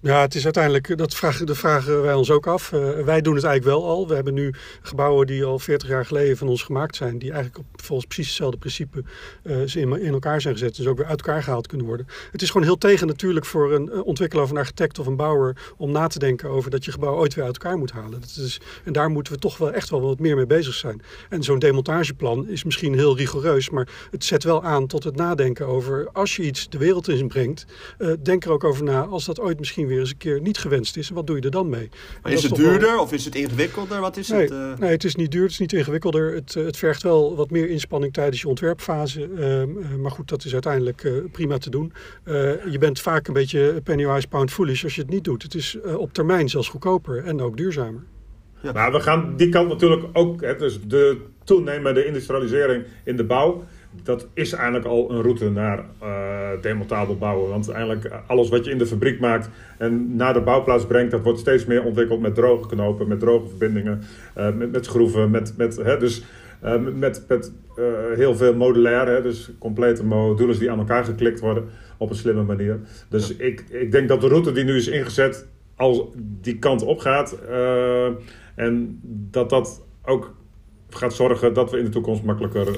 Ja, 0.01 0.21
het 0.21 0.35
is 0.35 0.45
uiteindelijk, 0.45 0.99
dat 0.99 1.15
vragen, 1.15 1.47
dat 1.47 1.57
vragen 1.57 2.03
wij 2.03 2.15
ons 2.15 2.31
ook 2.31 2.47
af. 2.47 2.73
Uh, 2.73 2.91
wij 2.91 3.21
doen 3.21 3.35
het 3.35 3.45
eigenlijk 3.45 3.79
wel 3.79 3.89
al. 3.89 4.09
We 4.09 4.15
hebben 4.15 4.35
nu 4.35 4.55
gebouwen 4.83 5.27
die 5.27 5.45
al 5.45 5.59
40 5.59 5.89
jaar 5.89 6.07
geleden 6.07 6.37
van 6.37 6.49
ons 6.49 6.63
gemaakt 6.63 6.97
zijn, 6.97 7.19
die 7.19 7.33
eigenlijk 7.33 7.59
op 7.59 7.83
volgens 7.83 8.07
precies 8.07 8.27
hetzelfde 8.27 8.59
principe 8.59 9.05
uh, 9.43 9.75
in, 9.75 10.01
in, 10.01 10.13
elkaar 10.13 10.41
zijn 10.41 10.55
gezet. 10.55 10.77
Dus 10.77 10.87
ook 10.87 10.97
weer 10.97 11.07
uit 11.07 11.27
elkaar 11.27 11.43
gehaald 11.43 11.67
kunnen 11.67 11.87
worden. 11.87 12.07
Het 12.33 12.43
is 12.43 12.51
gewoon 12.51 12.67
heel 12.67 12.79
tegen 12.79 13.07
natuurlijk 13.07 13.47
voor 13.47 13.73
een 13.73 13.91
uh, 13.93 14.07
ontwikkelaar 14.07 14.45
of 14.45 14.51
een 14.51 14.57
architect 14.57 14.99
of 14.99 15.07
een 15.07 15.17
bouwer 15.17 15.57
om 15.77 15.91
na 15.91 16.07
te 16.07 16.19
denken 16.19 16.49
over 16.49 16.71
dat 16.71 16.85
je 16.85 16.93
gebouw 16.93 17.15
ooit 17.15 17.35
weer 17.35 17.45
uit 17.45 17.59
elkaar 17.63 17.79
moet 17.79 17.93
halen. 17.93 18.21
Dat 18.21 18.37
is, 18.37 18.61
en 18.85 18.93
daar 18.93 19.11
moeten 19.11 19.33
we 19.33 19.39
toch 19.39 19.59
wel 19.59 19.73
echt 19.73 19.91
wel 19.91 20.01
wat 20.01 20.19
meer 20.19 20.37
mee 20.37 20.47
bezig 20.47 20.75
zijn. 20.75 21.03
En 21.29 21.43
zo'n 21.43 21.59
demontageplan 21.59 22.49
is 22.49 22.65
misschien 22.65 22.95
heel 22.95 23.17
rigoureus, 23.17 23.71
maar 23.71 23.89
het 24.11 24.25
zet 24.25 24.45
wel 24.45 24.63
aan 24.63 24.87
tot 24.87 25.05
het 25.05 25.17
nadenken 25.17 25.67
over 25.67 26.09
als 26.13 26.37
je 26.37 26.43
iets 26.43 26.69
de 26.69 26.79
wereld 26.79 27.09
in 27.09 27.29
brengt, 27.29 27.67
denk 28.23 28.45
er 28.45 28.51
ook 28.51 28.65
over 28.65 28.85
na 28.85 29.05
als 29.05 29.25
dat 29.25 29.41
ooit 29.41 29.59
misschien 29.59 29.86
weer 29.87 30.01
eens 30.01 30.11
een 30.11 30.17
keer 30.17 30.41
niet 30.41 30.59
gewenst 30.59 30.97
is. 30.97 31.09
Wat 31.09 31.27
doe 31.27 31.37
je 31.37 31.43
er 31.43 31.51
dan 31.51 31.69
mee? 31.69 31.89
Maar 32.23 32.33
is 32.33 32.43
het 32.43 32.55
duurder 32.55 32.99
of 32.99 33.13
is 33.13 33.25
het 33.25 33.35
ingewikkelder? 33.35 34.01
Wat 34.01 34.17
is 34.17 34.29
nee, 34.29 34.41
het? 34.41 34.51
Uh... 34.51 34.79
Nee, 34.79 34.91
het 34.91 35.05
is 35.05 35.15
niet 35.15 35.31
duur, 35.31 35.43
het 35.43 35.51
is 35.51 35.59
niet 35.59 35.73
ingewikkelder. 35.73 36.35
Het, 36.35 36.57
eh, 36.57 36.65
het 36.65 36.77
vergt 36.77 37.03
wel 37.03 37.37
wat 37.37 37.51
meer 37.51 37.69
inspanning 37.69 38.13
tijdens 38.13 38.41
je 38.41 38.49
ontwerpfase. 38.49 39.29
Uh, 39.29 39.97
maar 39.99 40.11
goed, 40.11 40.29
dat 40.29 40.45
is 40.45 40.53
uiteindelijk 40.53 41.03
uh, 41.03 41.25
prima 41.33 41.59
te 41.59 41.71
doen. 41.71 41.93
je 42.71 42.77
bent 42.79 43.01
vaak 43.01 43.27
een 43.27 43.35
beetje 43.35 43.81
pennywise 43.85 44.29
pound 44.29 44.51
foolish 44.51 44.85
als 44.85 44.95
je 44.95 45.01
het 45.01 45.11
niet 45.11 45.25
doet. 45.25 45.43
Het 45.43 45.55
is 45.55 45.79
op 45.97 46.13
termijn 46.13 46.49
zelfs 46.49 46.69
goedkoper 46.69 47.25
en 47.25 47.41
ook 47.41 47.57
duurzamer. 47.57 48.03
Ja. 48.63 48.73
Maar 48.73 48.93
we 48.93 49.01
gaan 49.01 49.37
die 49.37 49.49
kant 49.49 49.69
natuurlijk 49.69 50.07
ook, 50.13 50.41
hè, 50.41 50.57
dus 50.57 50.79
de 50.87 51.21
toenemende 51.45 52.05
industrialisering 52.05 52.85
in 53.05 53.17
de 53.17 53.25
bouw 53.25 53.65
dat 54.03 54.29
is 54.35 54.53
eigenlijk 54.53 54.85
al 54.85 55.11
een 55.11 55.23
route 55.23 55.51
naar 55.51 55.85
uh, 56.03 56.49
demontabel 56.61 57.17
bouwen. 57.17 57.51
Want 57.51 57.69
eigenlijk 57.71 58.11
alles 58.27 58.49
wat 58.49 58.65
je 58.65 58.71
in 58.71 58.79
de 58.79 58.87
fabriek 58.87 59.21
maakt 59.21 59.49
en 59.79 60.17
naar 60.17 60.33
de 60.33 60.41
bouwplaats 60.41 60.87
brengt, 60.87 61.11
dat 61.11 61.23
wordt 61.23 61.39
steeds 61.39 61.65
meer 61.65 61.85
ontwikkeld 61.85 62.21
met 62.21 62.35
droge 62.35 62.67
knopen, 62.67 63.09
met 63.09 63.21
droge 63.21 63.49
verbindingen, 63.49 64.03
uh, 64.39 64.53
met, 64.53 64.73
met 64.73 64.85
schroeven, 64.85 65.31
met, 65.31 65.55
met, 65.57 65.77
hè, 65.77 65.99
dus, 65.99 66.25
uh, 66.65 66.75
met, 66.95 67.25
met 67.29 67.53
heel 68.15 68.37
veel 68.37 68.55
modulair, 68.55 69.07
hè, 69.07 69.23
dus 69.23 69.51
complete 69.59 70.05
modules 70.05 70.59
die 70.59 70.71
aan 70.71 70.79
elkaar 70.79 71.05
geklikt 71.05 71.41
worden 71.41 71.65
op 71.97 72.11
een 72.11 72.17
slimme 72.17 72.43
manier. 72.43 72.79
Dus 73.09 73.37
ik, 73.37 73.65
ik 73.71 73.93
denk 73.93 74.09
dat 74.09 74.21
de 74.21 74.29
route 74.29 74.53
die 74.53 74.65
nu 74.65 74.77
is 74.77 74.89
ingezet, 74.89 75.47
al 75.75 76.15
die 76.41 76.59
kant 76.59 76.83
op 76.83 76.99
gaat 76.99 77.39
en 78.55 79.01
dat 79.31 79.51
dat 79.51 79.87
ook 80.05 80.35
gaat 80.91 81.15
zorgen 81.15 81.55
dat 81.55 81.71
we 81.71 81.79
in 81.79 81.85
de 81.85 81.91
toekomst 81.91 82.23
makkelijker 82.23 82.69
uh, 82.69 82.75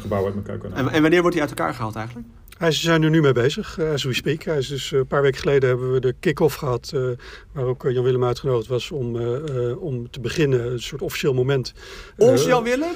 gebouwen 0.00 0.32
uit 0.32 0.42
elkaar 0.42 0.58
kunnen. 0.58 0.78
En, 0.78 0.88
en, 0.88 1.00
wanneer 1.02 1.20
wordt 1.20 1.36
hij 1.36 1.46
uit 1.46 1.58
elkaar 1.58 1.74
gehaald 1.74 1.96
eigenlijk? 1.96 2.26
Hij 2.58 2.72
zijn 2.72 3.02
er 3.02 3.10
nu 3.10 3.20
mee 3.20 3.32
bezig, 3.32 3.78
uh, 3.78 3.92
as 3.92 4.04
we 4.04 4.14
speak. 4.14 4.42
Hij 4.42 4.58
is 4.58 4.68
dus, 4.68 4.90
een 4.90 5.06
paar 5.06 5.22
weken 5.22 5.40
geleden 5.40 5.68
hebben 5.68 5.92
we 5.92 6.00
de 6.00 6.14
kick-off 6.20 6.54
gehad, 6.54 6.92
uh, 6.94 7.08
waar 7.52 7.64
ook 7.64 7.82
Jan 7.82 8.04
Willem 8.04 8.24
uitgenodigd 8.24 8.68
was 8.68 8.90
om, 8.90 9.16
om 9.78 10.10
te 10.10 10.20
beginnen, 10.20 10.72
een 10.72 10.80
soort 10.80 11.02
officieel 11.02 11.34
moment. 11.34 11.72
Ons 12.16 12.44
Jan 12.44 12.62
Willem? 12.62 12.92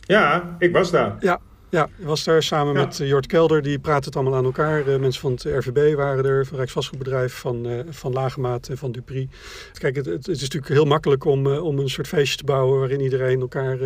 Ja, 0.00 0.56
ik 0.58 0.72
was 0.72 0.90
daar. 0.90 1.16
Ja, 1.20 1.40
ja, 1.68 1.88
ik 1.98 2.06
was 2.06 2.24
daar 2.24 2.42
samen 2.42 2.74
met 2.74 2.98
uh, 2.98 3.08
Jort 3.08 3.26
Kelder. 3.26 3.62
Die 3.62 3.78
praten 3.78 4.04
het 4.04 4.16
allemaal 4.16 4.34
aan 4.34 4.44
elkaar. 4.44 5.00
Mensen 5.00 5.20
van 5.20 5.32
het 5.32 5.42
RVB 5.42 5.94
waren 5.94 6.24
er, 6.24 6.46
van 6.46 6.56
Rijksvastgoedbedrijf, 6.56 7.34
van, 7.34 7.66
uh, 7.66 7.80
van 7.88 8.12
Lagemaat 8.12 8.68
en 8.68 8.78
van 8.78 8.92
Dupri. 8.92 9.28
Kijk, 9.72 9.96
het, 9.96 10.06
het, 10.06 10.28
is 10.28 10.40
natuurlijk 10.40 10.72
heel 10.72 10.84
makkelijk 10.84 11.24
om, 11.24 11.46
om 11.46 11.78
een 11.78 11.90
soort 11.90 12.08
feestje 12.08 12.36
te 12.36 12.44
bouwen 12.44 12.78
waarin 12.78 13.00
iedereen 13.00 13.40
elkaar 13.40 13.78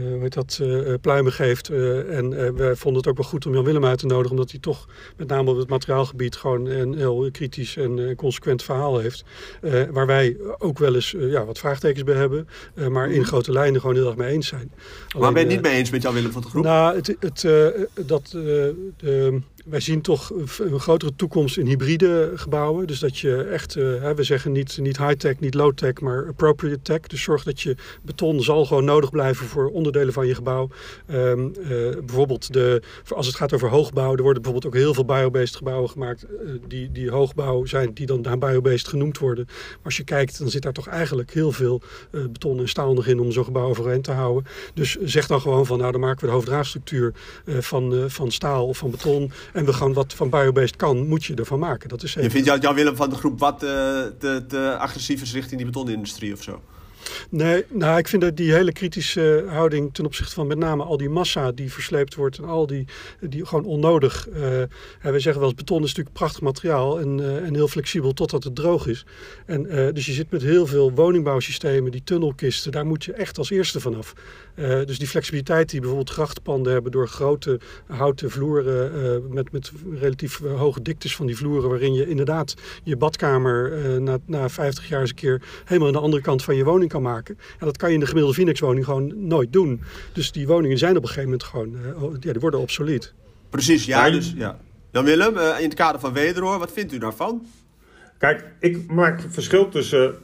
uh, 0.00 0.20
weet 0.20 0.34
dat, 0.34 0.58
uh, 0.62 0.94
pluimen 1.00 1.32
geeft. 1.32 1.68
En 1.68 2.30
we 2.56 2.72
vonden 2.76 3.00
het 3.00 3.10
ook 3.10 3.16
wel 3.16 3.26
goed 3.26 3.46
om 3.46 3.54
Jan 3.54 3.64
Willem 3.64 3.84
uit 3.84 3.98
te 3.98 4.06
nodigen, 4.06 4.30
omdat 4.30 4.50
hij 4.50 4.60
toch 4.60 4.88
met 5.16 5.28
name 5.28 5.50
op 5.50 5.56
het 5.56 5.68
materiaalgebied 5.68 6.36
gewoon 6.36 6.66
een 6.66 6.94
heel 6.94 7.28
kritisch 7.32 7.76
en 7.76 8.14
consequent 8.16 8.62
verhaal 8.62 8.98
heeft. 8.98 9.24
waar 9.90 10.06
wij 10.06 10.36
ook 10.58 10.78
wel 10.78 10.94
eens 10.94 11.14
ja, 11.18 11.44
wat 11.44 11.58
vraagtekens 11.58 12.04
bij 12.04 12.14
hebben, 12.14 12.48
maar 12.90 13.10
in 13.10 13.20
mhm. 13.20 13.28
grote 13.28 13.52
lijnen 13.52 13.80
gewoon 13.80 13.96
heel 13.96 14.06
erg 14.06 14.16
mee 14.16 14.32
eens 14.32 14.48
zijn. 14.48 14.72
Alleen, 15.08 15.22
maar 15.22 15.32
ben 15.32 15.42
je 15.42 15.48
het 15.48 15.56
niet 15.56 15.70
mee 15.70 15.78
eens 15.78 15.90
met 15.90 16.02
Jan 16.02 16.14
Willem 16.14 16.32
van 16.32 16.42
de 16.42 16.48
groep? 16.48 16.64
Nou, 16.64 16.96
het, 16.96 17.16
het, 17.20 17.46
dat 18.06 18.26
de 18.96 19.40
wij 19.64 19.80
zien 19.80 20.00
toch 20.00 20.32
een 20.58 20.80
grotere 20.80 21.12
toekomst 21.16 21.56
in 21.56 21.66
hybride 21.66 22.32
gebouwen. 22.34 22.86
Dus 22.86 22.98
dat 22.98 23.18
je 23.18 23.42
echt, 23.42 23.76
uh, 23.76 24.10
we 24.10 24.22
zeggen 24.22 24.52
niet, 24.52 24.78
niet 24.78 24.98
high-tech, 24.98 25.40
niet 25.40 25.54
low-tech, 25.54 26.00
maar 26.00 26.26
appropriate 26.28 26.82
tech. 26.82 27.00
Dus 27.00 27.22
zorg 27.22 27.42
dat 27.42 27.60
je 27.60 27.76
beton 28.02 28.42
zal 28.42 28.64
gewoon 28.64 28.84
nodig 28.84 29.10
blijven 29.10 29.46
voor 29.46 29.70
onderdelen 29.70 30.12
van 30.12 30.26
je 30.26 30.34
gebouw. 30.34 30.68
Um, 31.10 31.52
uh, 31.58 31.68
bijvoorbeeld 32.04 32.52
de, 32.52 32.82
als 33.08 33.26
het 33.26 33.36
gaat 33.36 33.52
over 33.52 33.68
hoogbouw, 33.68 34.16
er 34.16 34.22
worden 34.22 34.42
bijvoorbeeld 34.42 34.74
ook 34.74 34.80
heel 34.80 34.94
veel 34.94 35.04
biobased 35.04 35.56
gebouwen 35.56 35.90
gemaakt 35.90 36.24
uh, 36.24 36.50
die, 36.68 36.92
die 36.92 37.10
hoogbouw 37.10 37.64
zijn, 37.64 37.94
die 37.94 38.06
dan 38.06 38.20
naar 38.20 38.38
biobased 38.38 38.88
genoemd 38.88 39.18
worden. 39.18 39.44
Maar 39.46 39.84
als 39.84 39.96
je 39.96 40.04
kijkt, 40.04 40.38
dan 40.38 40.50
zit 40.50 40.62
daar 40.62 40.72
toch 40.72 40.88
eigenlijk 40.88 41.32
heel 41.32 41.52
veel 41.52 41.82
beton 42.10 42.58
en 42.58 42.68
staal 42.68 42.94
nog 42.94 43.06
in 43.06 43.20
om 43.20 43.32
zo'n 43.32 43.44
gebouw 43.44 43.68
overeind 43.68 44.04
te 44.04 44.12
houden. 44.12 44.46
Dus 44.74 44.96
zeg 45.00 45.26
dan 45.26 45.40
gewoon 45.40 45.66
van, 45.66 45.78
nou 45.78 45.92
dan 45.92 46.00
maken 46.00 46.20
we 46.20 46.26
de 46.26 46.32
hoofddraagstructuur 46.32 47.12
van, 47.46 48.10
van 48.10 48.30
staal 48.30 48.66
of 48.66 48.78
van 48.78 48.90
beton. 48.90 49.32
En 49.52 49.64
we 49.64 49.72
gaan 49.72 49.92
wat 49.92 50.14
van 50.14 50.30
biobased 50.30 50.76
kan, 50.76 51.06
moet 51.06 51.24
je 51.24 51.34
ervan 51.34 51.58
maken. 51.58 51.88
Dat 51.88 52.02
is 52.02 52.12
Je 52.12 52.30
vindt 52.30 52.62
Jan, 52.62 52.74
Willem 52.74 52.96
van 52.96 53.10
de 53.10 53.16
groep 53.16 53.38
wat 53.38 53.62
uh, 53.62 53.68
te, 54.18 54.44
te 54.48 54.76
agressief 54.78 55.22
is 55.22 55.32
richting 55.32 55.56
die 55.56 55.70
betonindustrie 55.70 56.32
of 56.32 56.42
zo? 56.42 56.60
Nee, 57.30 57.64
nou, 57.68 57.98
ik 57.98 58.08
vind 58.08 58.22
dat 58.22 58.36
die 58.36 58.52
hele 58.52 58.72
kritische 58.72 59.44
houding 59.48 59.94
ten 59.94 60.04
opzichte 60.04 60.34
van 60.34 60.46
met 60.46 60.58
name 60.58 60.82
al 60.82 60.96
die 60.96 61.08
massa 61.08 61.52
die 61.52 61.72
versleept 61.72 62.14
wordt 62.14 62.38
en 62.38 62.44
al 62.44 62.66
die, 62.66 62.86
die 63.20 63.46
gewoon 63.46 63.64
onnodig. 63.64 64.28
Uh, 64.28 64.36
wij 65.02 65.20
zeggen 65.20 65.40
wel 65.40 65.50
eens 65.50 65.54
beton 65.54 65.82
is 65.82 65.88
natuurlijk 65.88 66.16
prachtig 66.16 66.40
materiaal 66.40 67.00
en, 67.00 67.18
uh, 67.18 67.36
en 67.36 67.54
heel 67.54 67.68
flexibel 67.68 68.12
totdat 68.12 68.44
het 68.44 68.54
droog 68.54 68.86
is. 68.86 69.04
En, 69.46 69.66
uh, 69.66 69.92
dus 69.92 70.06
je 70.06 70.12
zit 70.12 70.30
met 70.30 70.42
heel 70.42 70.66
veel 70.66 70.92
woningbouwsystemen, 70.92 71.90
die 71.90 72.04
tunnelkisten, 72.04 72.72
daar 72.72 72.86
moet 72.86 73.04
je 73.04 73.12
echt 73.12 73.38
als 73.38 73.50
eerste 73.50 73.80
vanaf. 73.80 74.12
dus 74.86 74.98
die 74.98 75.08
flexibiliteit 75.08 75.70
die 75.70 75.80
bijvoorbeeld 75.80 76.10
grachtpanden 76.10 76.72
hebben 76.72 76.92
door 76.92 77.08
grote 77.08 77.60
houten 77.86 78.30
vloeren 78.30 79.32
met, 79.34 79.52
met 79.52 79.72
relatief 80.00 80.40
hoge 80.56 80.82
diktes 80.82 81.16
van 81.16 81.26
die 81.26 81.36
vloeren, 81.36 81.68
waarin 81.68 81.94
je 81.94 82.08
inderdaad 82.08 82.54
je 82.82 82.96
badkamer 82.96 83.72
na, 84.00 84.18
na 84.26 84.48
50 84.48 84.88
jaar 84.88 85.00
eens 85.00 85.10
een 85.10 85.16
keer 85.16 85.42
helemaal 85.64 85.88
aan 85.88 85.94
de 85.94 86.00
andere 86.00 86.22
kant 86.22 86.42
van 86.42 86.56
je 86.56 86.64
woning 86.64 86.90
kan 86.92 87.02
maken. 87.02 87.38
En 87.58 87.66
dat 87.66 87.76
kan 87.76 87.88
je 87.88 87.94
in 87.94 88.00
de 88.00 88.06
gemiddelde 88.06 88.36
Phoenix-woning 88.36 88.84
gewoon 88.84 89.26
nooit 89.26 89.52
doen. 89.52 89.82
Dus 90.12 90.32
die 90.32 90.46
woningen 90.46 90.78
zijn 90.78 90.96
op 90.96 91.02
een 91.02 91.08
gegeven 91.08 91.30
moment 91.30 91.44
gewoon, 91.44 91.74
uh, 91.74 92.20
ja, 92.20 92.32
die 92.32 92.40
worden 92.40 92.60
obsolet. 92.60 93.14
Precies, 93.50 93.84
ja. 93.84 94.10
Dus, 94.10 94.32
ja. 94.36 94.58
Dan 94.90 95.04
Willem, 95.04 95.36
eh, 95.36 95.58
in 95.58 95.64
het 95.64 95.74
kader 95.74 96.00
van 96.00 96.12
wederhoor, 96.12 96.58
wat 96.58 96.72
vindt 96.72 96.92
u 96.92 96.98
daarvan? 96.98 97.46
Kijk, 98.18 98.44
ik 98.60 98.90
maak 98.92 99.20
verschil 99.28 99.68
tussen, 99.68 100.14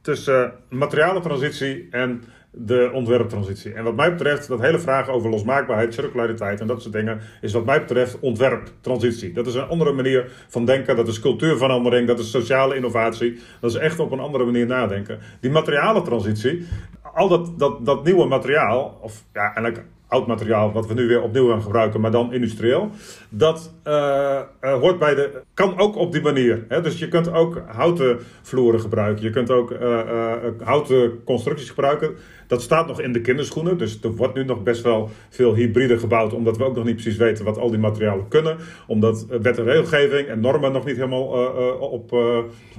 tussen 0.00 0.52
materialentransitie 0.68 1.88
en 1.90 2.22
de 2.58 2.90
ontwerptransitie. 2.92 3.72
En 3.72 3.84
wat 3.84 3.96
mij 3.96 4.10
betreft, 4.10 4.48
dat 4.48 4.60
hele 4.60 4.78
vraag 4.78 5.08
over 5.08 5.30
losmaakbaarheid, 5.30 5.94
circulariteit 5.94 6.60
en 6.60 6.66
dat 6.66 6.82
soort 6.82 6.94
dingen, 6.94 7.20
is 7.40 7.52
wat 7.52 7.64
mij 7.64 7.80
betreft 7.80 8.18
ontwerptransitie. 8.20 9.32
Dat 9.32 9.46
is 9.46 9.54
een 9.54 9.68
andere 9.68 9.92
manier 9.92 10.30
van 10.48 10.64
denken, 10.64 10.96
dat 10.96 11.08
is 11.08 11.20
cultuurverandering, 11.20 12.06
dat 12.06 12.18
is 12.18 12.30
sociale 12.30 12.74
innovatie. 12.76 13.38
Dat 13.60 13.70
is 13.70 13.76
echt 13.76 13.98
op 13.98 14.12
een 14.12 14.20
andere 14.20 14.44
manier 14.44 14.66
nadenken. 14.66 15.18
Die 15.40 15.50
materialentransitie, 15.50 16.66
al 17.14 17.28
dat, 17.28 17.58
dat, 17.58 17.86
dat 17.86 18.04
nieuwe 18.04 18.26
materiaal, 18.26 18.98
of 19.02 19.24
ja, 19.32 19.54
eigenlijk 19.54 19.84
oud 20.08 20.26
materiaal 20.26 20.72
wat 20.72 20.86
we 20.86 20.94
nu 20.94 21.06
weer 21.06 21.22
opnieuw 21.22 21.48
gaan 21.48 21.62
gebruiken, 21.62 22.00
maar 22.00 22.10
dan 22.10 22.32
industrieel. 22.32 22.90
Dat 23.28 23.74
eh, 23.82 24.40
hoort 24.60 24.98
bij 24.98 25.14
de. 25.14 25.42
kan 25.54 25.78
ook 25.78 25.96
op 25.96 26.12
die 26.12 26.22
manier. 26.22 26.64
Hè? 26.68 26.80
Dus 26.80 26.98
je 26.98 27.08
kunt 27.08 27.32
ook 27.32 27.62
houten 27.66 28.18
vloeren 28.42 28.80
gebruiken. 28.80 29.24
Je 29.24 29.30
kunt 29.30 29.50
ook 29.50 29.70
eh, 29.70 30.00
houten 30.62 31.24
constructies 31.24 31.68
gebruiken. 31.68 32.14
Dat 32.46 32.62
staat 32.62 32.86
nog 32.86 33.00
in 33.00 33.12
de 33.12 33.20
kinderschoenen. 33.20 33.78
Dus 33.78 34.02
er 34.02 34.14
wordt 34.14 34.34
nu 34.34 34.44
nog 34.44 34.62
best 34.62 34.82
wel 34.82 35.10
veel 35.28 35.54
hybride 35.54 35.98
gebouwd. 35.98 36.32
Omdat 36.32 36.56
we 36.56 36.64
ook 36.64 36.76
nog 36.76 36.84
niet 36.84 36.94
precies 36.94 37.16
weten 37.16 37.44
wat 37.44 37.58
al 37.58 37.70
die 37.70 37.78
materialen 37.78 38.28
kunnen. 38.28 38.56
Omdat 38.86 39.26
wet 39.26 39.58
en 39.58 39.64
regelgeving 39.64 40.28
en 40.28 40.40
normen 40.40 40.72
nog 40.72 40.84
niet 40.84 40.96
helemaal 40.96 41.26
op, 41.78 42.12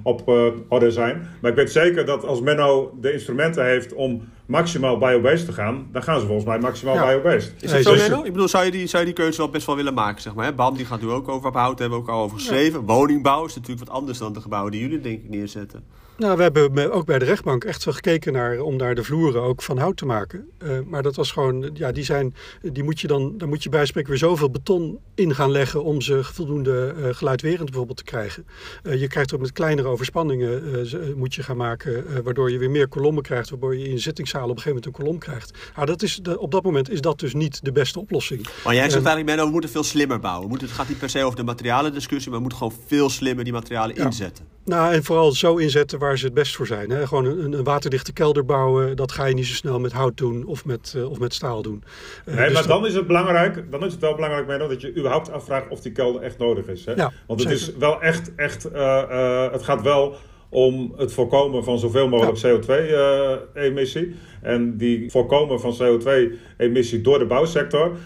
op 0.04 0.28
orde 0.68 0.92
zijn. 0.92 1.28
Maar 1.42 1.52
ik 1.52 1.58
weet 1.58 1.72
zeker 1.72 2.06
dat 2.06 2.26
als 2.26 2.42
Menno 2.42 2.98
de 3.02 3.14
instrumenten 3.14 3.66
heeft 3.66 3.94
om 3.94 4.22
maximaal 4.48 4.98
biobased 4.98 5.46
te 5.46 5.52
gaan. 5.54 5.88
dan 5.92 6.04
gaan 6.04 6.20
ze 6.20 6.26
volgens 6.26 6.48
mij 6.48 6.60
maximaal 6.60 6.96
Ja. 6.96 7.06
biobased. 7.08 7.54
Is 7.60 7.72
dat 7.72 7.84
zo. 7.84 7.96
Menno? 7.96 8.24
Ik 8.24 8.32
bedoel, 8.32 8.48
zou 8.48 8.66
je, 8.66 8.72
die, 8.72 8.88
zou 8.88 9.06
je 9.06 9.14
die 9.14 9.24
keuze 9.24 9.38
wel 9.38 9.50
best 9.50 9.66
wel 9.66 9.76
willen 9.76 9.94
maken, 9.94 10.22
zeg 10.22 10.36
maar? 10.36 10.46
Hè? 10.46 10.54
BAM, 10.54 10.76
die 10.76 10.86
gaat 10.86 11.02
nu 11.02 11.10
ook 11.10 11.28
over 11.28 11.48
op 11.48 11.54
hout, 11.54 11.80
hebben 11.80 11.98
we 11.98 12.04
ook 12.04 12.10
al 12.10 12.22
over 12.24 12.38
geschreven. 12.38 12.82
Woningbouw 12.86 13.46
is 13.46 13.56
natuurlijk 13.56 13.88
wat 13.88 13.96
anders 13.98 14.18
dan 14.18 14.34
de 14.34 14.42
gebouwen 14.42 14.72
die 14.72 14.82
jullie 14.82 15.00
denk 15.00 15.24
ik 15.24 15.30
neerzetten. 15.30 15.84
Nou, 16.18 16.38
we 16.38 16.44
hebben 16.44 16.92
ook 16.92 17.06
bij 17.06 17.20
de 17.20 17.26
rechtbank 17.26 17.64
echt 17.64 17.84
wel 17.84 17.94
gekeken 17.94 18.34
naar 18.34 18.60
om 18.60 18.78
daar 18.78 18.96
de 18.96 19.04
vloeren 19.04 19.42
ook 19.42 19.62
van 19.62 19.78
hout 19.78 19.98
te 19.98 20.06
maken. 20.06 20.50
Eh, 20.58 20.80
maar 20.86 21.04
dat 21.04 21.16
was 21.16 21.32
gewoon, 21.32 21.70
ja, 21.74 21.92
die 21.92 22.04
zijn, 22.04 22.36
die 22.62 22.84
moet 22.84 23.00
je 23.00 23.08
dan, 23.08 23.38
dan 23.38 23.50
moet 23.50 23.64
je 23.64 23.70
bij 23.70 23.86
spreken 23.86 24.10
weer 24.10 24.20
zoveel 24.20 24.50
beton 24.50 25.00
in 25.16 25.36
gaan 25.36 25.52
leggen 25.52 25.84
om 25.84 26.02
ze 26.02 26.24
voldoende 26.24 26.94
eh, 26.98 27.14
geluidwerend 27.14 27.66
bijvoorbeeld 27.66 27.98
te 27.98 28.04
krijgen. 28.04 28.46
Eh, 28.84 29.00
je 29.00 29.08
krijgt 29.08 29.34
ook 29.34 29.40
met 29.40 29.52
kleinere 29.52 29.88
overspanningen 29.88 30.86
moet 31.16 31.36
je 31.36 31.44
gaan 31.44 31.58
maken, 31.58 32.24
waardoor 32.24 32.52
je 32.52 32.58
weer 32.58 32.72
meer 32.72 32.88
kolommen 32.88 33.24
krijgt, 33.24 33.50
waardoor 33.50 33.78
je 33.78 33.90
in 33.90 34.00
zittingszalen 34.00 34.50
op 34.50 34.56
een 34.56 34.62
gegeven 34.62 34.82
moment 34.84 35.00
een 35.00 35.06
kolom 35.06 35.20
krijgt. 35.20 35.58
Nou, 35.76 35.88
dat 35.88 36.02
is, 36.02 36.22
op 36.38 36.52
dat 36.52 36.64
moment 36.64 36.90
is 36.90 37.02
dat 37.02 37.20
dus 37.20 37.34
niet 37.34 37.64
de 37.64 37.72
beste 37.72 38.00
oplossing. 38.00 38.42
Maar 38.64 38.74
jij 38.74 38.90
zegt 38.90 39.06
En- 39.06 39.10
eigenlijk, 39.10 39.46
we 39.46 39.52
moeten 39.52 39.70
veel 39.70 39.84
slimmer 39.84 40.20
bouwen. 40.20 40.44
We 40.44 40.50
moeten, 40.50 40.68
het 40.68 40.78
gaat 40.78 40.88
niet 40.90 41.00
per 41.00 41.10
se 41.10 41.24
over 41.24 41.38
de 41.38 41.44
materialendiscussie, 41.44 42.28
maar 42.32 42.42
we 42.42 42.46
moeten 42.48 42.58
gewoon 42.68 42.84
veel 42.88 43.10
slimmer 43.10 43.44
die 43.44 43.54
materialen 43.54 43.96
Ja. 43.96 44.06
inzetten. 44.06 44.57
Nou, 44.68 44.94
en 44.94 45.04
vooral 45.04 45.32
zo 45.32 45.56
inzetten 45.56 46.00
waar 46.00 46.18
ze 46.18 46.26
het 46.26 46.34
best 46.34 46.56
voor 46.56 46.68
zijn. 46.68 46.90
Hè? 46.90 47.08
Gewoon 47.08 47.26
een, 47.26 47.54
een 47.54 47.64
waterdichte 47.64 48.14
kelder 48.14 48.46
bouwen, 48.46 48.96
dat 48.96 49.12
ga 49.12 49.26
je 49.26 49.34
niet 49.34 49.46
zo 49.46 49.54
snel 49.54 49.80
met 49.80 49.92
hout 49.92 50.18
doen 50.18 50.46
of 50.46 50.66
met, 50.66 50.94
eh, 50.98 51.10
of 51.10 51.20
met 51.20 51.34
staal 51.34 51.62
doen. 51.62 51.84
Eh, 52.26 52.36
Nee, 52.36 52.46
dus 52.46 52.54
maar 52.54 52.68
dan 52.68 52.86
is 52.86 52.94
het 52.94 53.08
belangrijk, 53.08 53.72
dan 53.72 53.86
is 53.86 53.92
het 53.92 54.02
wel 54.02 54.16
belangrijk 54.16 54.48
Menno, 54.48 54.68
dat 54.68 54.82
je 54.82 54.96
überhaupt 54.96 55.32
afvraagt 55.32 55.70
of 55.70 55.82
die 55.82 55.92
kelder 55.92 56.22
echt 56.22 56.38
nodig 56.38 56.68
is. 56.68 56.86
Hè? 56.86 56.94
Ja, 56.94 57.12
Want 57.28 57.40
het 57.44 57.50
zeker. 57.50 57.74
is 57.74 57.80
wel 57.80 58.02
echt, 58.02 58.36
echt 58.36 58.66
eh, 58.72 59.52
het 59.52 59.64
gaat 59.64 59.82
wel 59.82 60.16
om 60.50 60.94
het 60.98 61.14
voorkomen 61.14 61.64
van 61.64 61.80
zoveel 61.80 62.08
mogelijk 62.08 62.38
CO2-emissie. 62.46 64.16
en 64.42 64.78
die 64.78 65.12
voorkomen 65.12 65.60
van 65.60 65.76
CO2-emissie 65.82 67.02
door 67.02 67.20
de 67.20 67.26
bouwsector, 67.26 67.98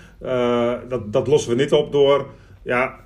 dat, 0.90 1.14
dat 1.14 1.28
lossen 1.28 1.56
we 1.56 1.62
niet 1.62 1.74
op 1.74 1.92
door 1.92 2.28
ja, 2.64 3.00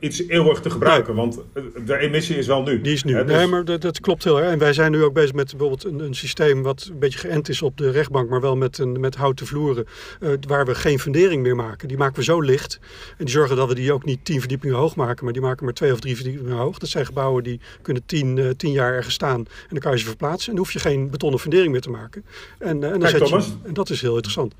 iets 0.00 0.28
eeuwig 0.28 0.60
te 0.60 0.70
gebruiken. 0.70 1.14
Want 1.14 1.40
eh, 1.52 1.62
de 1.86 1.96
emissie 1.96 2.36
is 2.36 2.46
wel 2.46 2.62
nu. 2.62 2.80
Die 2.80 2.92
is 2.92 3.04
nu. 3.04 3.14
Hè, 3.14 3.24
dus- 3.24 3.36
Nee, 3.36 3.46
maar 3.46 3.64
dat, 3.64 3.80
dat 3.80 4.00
klopt 4.00 4.24
heel 4.24 4.40
erg. 4.40 4.52
En 4.52 4.58
wij 4.58 4.72
zijn 4.72 4.92
nu 4.92 5.04
ook 5.04 5.12
bezig 5.12 5.32
met 5.32 5.50
bijvoorbeeld 5.50 5.84
een, 5.84 6.00
een 6.00 6.14
systeem 6.14 6.62
wat 6.62 6.88
een 6.92 6.98
beetje 6.98 7.18
geënt 7.18 7.48
is 7.48 7.62
op 7.62 7.76
de 7.76 7.90
rechtbank, 7.90 8.28
maar 8.28 8.40
wel 8.40 8.56
met, 8.56 8.78
een, 8.78 9.00
met 9.00 9.14
houten 9.14 9.46
vloeren, 9.46 9.86
eh, 10.20 10.30
waar 10.48 10.66
we 10.66 10.74
geen 10.74 10.98
fundering 10.98 11.42
meer 11.42 11.56
maken. 11.56 11.88
Die 11.88 11.96
maken 11.96 12.16
we 12.16 12.24
zo 12.24 12.40
licht. 12.40 12.78
En 13.18 13.24
die 13.24 13.34
zorgen 13.34 13.56
dat 13.56 13.68
we 13.68 13.74
die 13.74 13.92
ook 13.92 14.04
niet 14.04 14.24
tien 14.24 14.38
verdiepingen 14.38 14.76
hoog 14.76 14.96
maken, 14.96 15.24
maar 15.24 15.32
die 15.32 15.42
maken 15.42 15.64
maar 15.64 15.74
twee 15.74 15.92
of 15.92 16.00
drie 16.00 16.14
verdiepingen 16.14 16.56
hoog. 16.56 16.78
Dat 16.78 16.88
zijn 16.88 17.06
gebouwen 17.06 17.42
die 17.42 17.60
kunnen 17.82 18.02
tien, 18.06 18.38
eh, 18.38 18.48
tien 18.56 18.72
jaar 18.72 18.94
ergens 18.94 19.14
staan 19.14 19.38
en 19.38 19.46
dan 19.68 19.78
kan 19.78 19.92
je 19.92 19.98
ze 19.98 20.06
verplaatsen. 20.06 20.48
En 20.48 20.54
dan 20.54 20.64
hoef 20.64 20.72
je 20.72 20.78
geen 20.78 21.10
betonnen 21.10 21.40
fundering 21.40 21.72
meer 21.72 21.80
te 21.80 21.90
maken. 21.90 22.24
En, 22.58 22.66
eh, 22.66 22.72
en, 22.72 22.80
dan 22.80 23.10
Kijk, 23.10 23.26
zet 23.26 23.28
je, 23.28 23.52
en 23.62 23.74
dat 23.74 23.90
is 23.90 24.00
heel 24.00 24.14
interessant. 24.14 24.54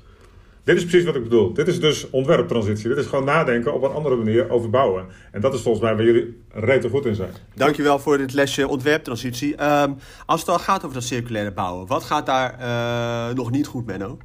Dit 0.63 0.77
is 0.77 0.85
precies 0.85 1.05
wat 1.05 1.15
ik 1.15 1.23
bedoel. 1.23 1.53
Dit 1.53 1.67
is 1.67 1.79
dus 1.79 2.09
ontwerptransitie. 2.09 2.89
Dit 2.89 2.97
is 2.97 3.05
gewoon 3.05 3.25
nadenken 3.25 3.73
op 3.73 3.83
een 3.83 3.91
andere 3.91 4.15
manier 4.15 4.49
over 4.49 4.69
bouwen. 4.69 5.05
En 5.31 5.41
dat 5.41 5.53
is 5.53 5.61
volgens 5.61 5.83
mij 5.83 5.95
waar 5.95 6.05
jullie 6.05 6.41
rete 6.49 6.89
goed 6.89 7.05
in 7.05 7.15
zijn. 7.15 7.31
Dankjewel 7.53 7.99
voor 7.99 8.17
dit 8.17 8.33
lesje 8.33 8.67
ontwerptransitie. 8.67 9.55
Ehm, 9.55 9.91
als 10.25 10.39
het 10.39 10.49
al 10.49 10.59
gaat 10.59 10.83
over 10.83 10.93
dat 10.93 11.03
circulaire 11.03 11.51
bouwen, 11.51 11.87
wat 11.87 12.03
gaat 12.03 12.25
daar 12.25 12.59
eh, 12.59 13.35
nog 13.35 13.51
niet 13.51 13.67
goed, 13.67 13.85
Menno? 13.85 14.17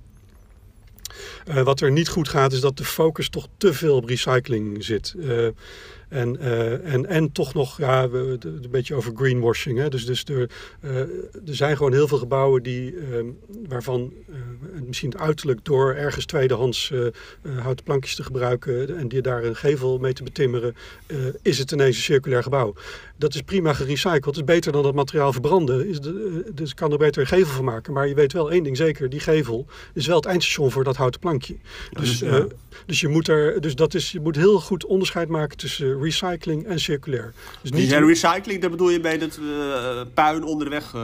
Eh, 1.46 1.62
wat 1.62 1.80
er 1.80 1.92
niet 1.92 2.08
goed 2.08 2.28
gaat, 2.28 2.52
is 2.52 2.60
dat 2.60 2.76
de 2.76 2.84
focus 2.84 3.28
toch 3.28 3.48
te 3.56 3.72
veel 3.72 3.96
op 3.96 4.04
recycling 4.04 4.84
zit. 4.84 5.14
Eh, 5.20 5.46
en, 6.08 6.40
eh, 6.40 6.92
en, 6.92 7.06
en 7.06 7.32
toch 7.32 7.54
nog 7.54 7.78
ja, 7.78 8.08
we, 8.08 8.38
een 8.40 8.70
beetje 8.70 8.94
over 8.94 9.12
greenwashing. 9.14 9.78
Hè? 9.78 9.88
Dus, 9.88 10.06
dus 10.06 10.24
er, 10.24 10.50
eh, 10.80 10.98
er 11.46 11.54
zijn 11.54 11.76
gewoon 11.76 11.92
heel 11.92 12.08
veel 12.08 12.18
gebouwen 12.18 12.62
die, 12.62 12.94
eh, 12.96 13.24
waarvan 13.68 14.12
eh, 14.76 14.82
misschien 14.86 15.10
het 15.10 15.18
uiterlijk 15.20 15.64
door 15.64 15.94
ergens 15.94 16.24
tweedehands 16.24 16.90
eh, 16.90 17.06
eh, 17.06 17.12
houten 17.58 17.84
plankjes 17.84 18.14
te 18.14 18.22
gebruiken 18.22 18.96
en 18.96 19.08
die 19.08 19.22
daar 19.22 19.44
een 19.44 19.56
gevel 19.56 19.98
mee 19.98 20.12
te 20.12 20.22
betimmeren, 20.22 20.74
is 21.42 21.58
het 21.58 21.72
ineens 21.72 21.96
een 21.96 22.02
circulair 22.02 22.42
gebouw. 22.42 22.74
Dat 23.16 23.34
is 23.34 23.42
prima 23.42 23.72
gerecycled. 23.72 24.24
Het 24.24 24.36
is 24.36 24.44
beter 24.44 24.72
dan 24.72 24.82
dat 24.82 24.94
materiaal 24.94 25.32
verbranden. 25.32 25.88
Is 25.88 26.00
de, 26.00 26.44
dus 26.54 26.74
kan 26.74 26.92
er 26.92 26.98
beter 26.98 27.20
een 27.20 27.26
gevel 27.26 27.54
van 27.54 27.64
maken. 27.64 27.92
Maar 27.92 28.08
je 28.08 28.14
weet 28.14 28.32
wel 28.32 28.50
één 28.50 28.62
ding 28.62 28.76
zeker: 28.76 29.08
die 29.08 29.20
gevel 29.20 29.66
is 29.94 30.06
wel 30.06 30.16
het 30.16 30.26
eindstation 30.26 30.70
voor 30.70 30.84
dat 30.84 30.96
houten 30.96 31.20
plankje. 31.20 31.56
Dus, 31.90 32.18
dus, 32.18 32.30
ja. 32.30 32.46
dus, 32.86 33.00
je, 33.00 33.08
moet 33.08 33.28
er, 33.28 33.60
dus 33.60 33.74
dat 33.74 33.94
is, 33.94 34.12
je 34.12 34.20
moet 34.20 34.36
heel 34.36 34.60
goed 34.60 34.84
onderscheid 34.84 35.28
maken 35.28 35.56
tussen 35.56 35.95
recycling 36.00 36.66
en 36.66 36.80
circulair. 36.80 37.32
Dus 37.62 37.70
Niet 37.70 37.90
niet, 37.90 37.92
recycling, 37.92 38.60
daar 38.60 38.70
bedoel 38.70 38.90
je 38.90 39.00
mee 39.00 39.18
dat 39.18 39.38
eh, 39.42 40.00
puin 40.14 40.44
onderweg. 40.44 40.94
eh, 40.94 41.00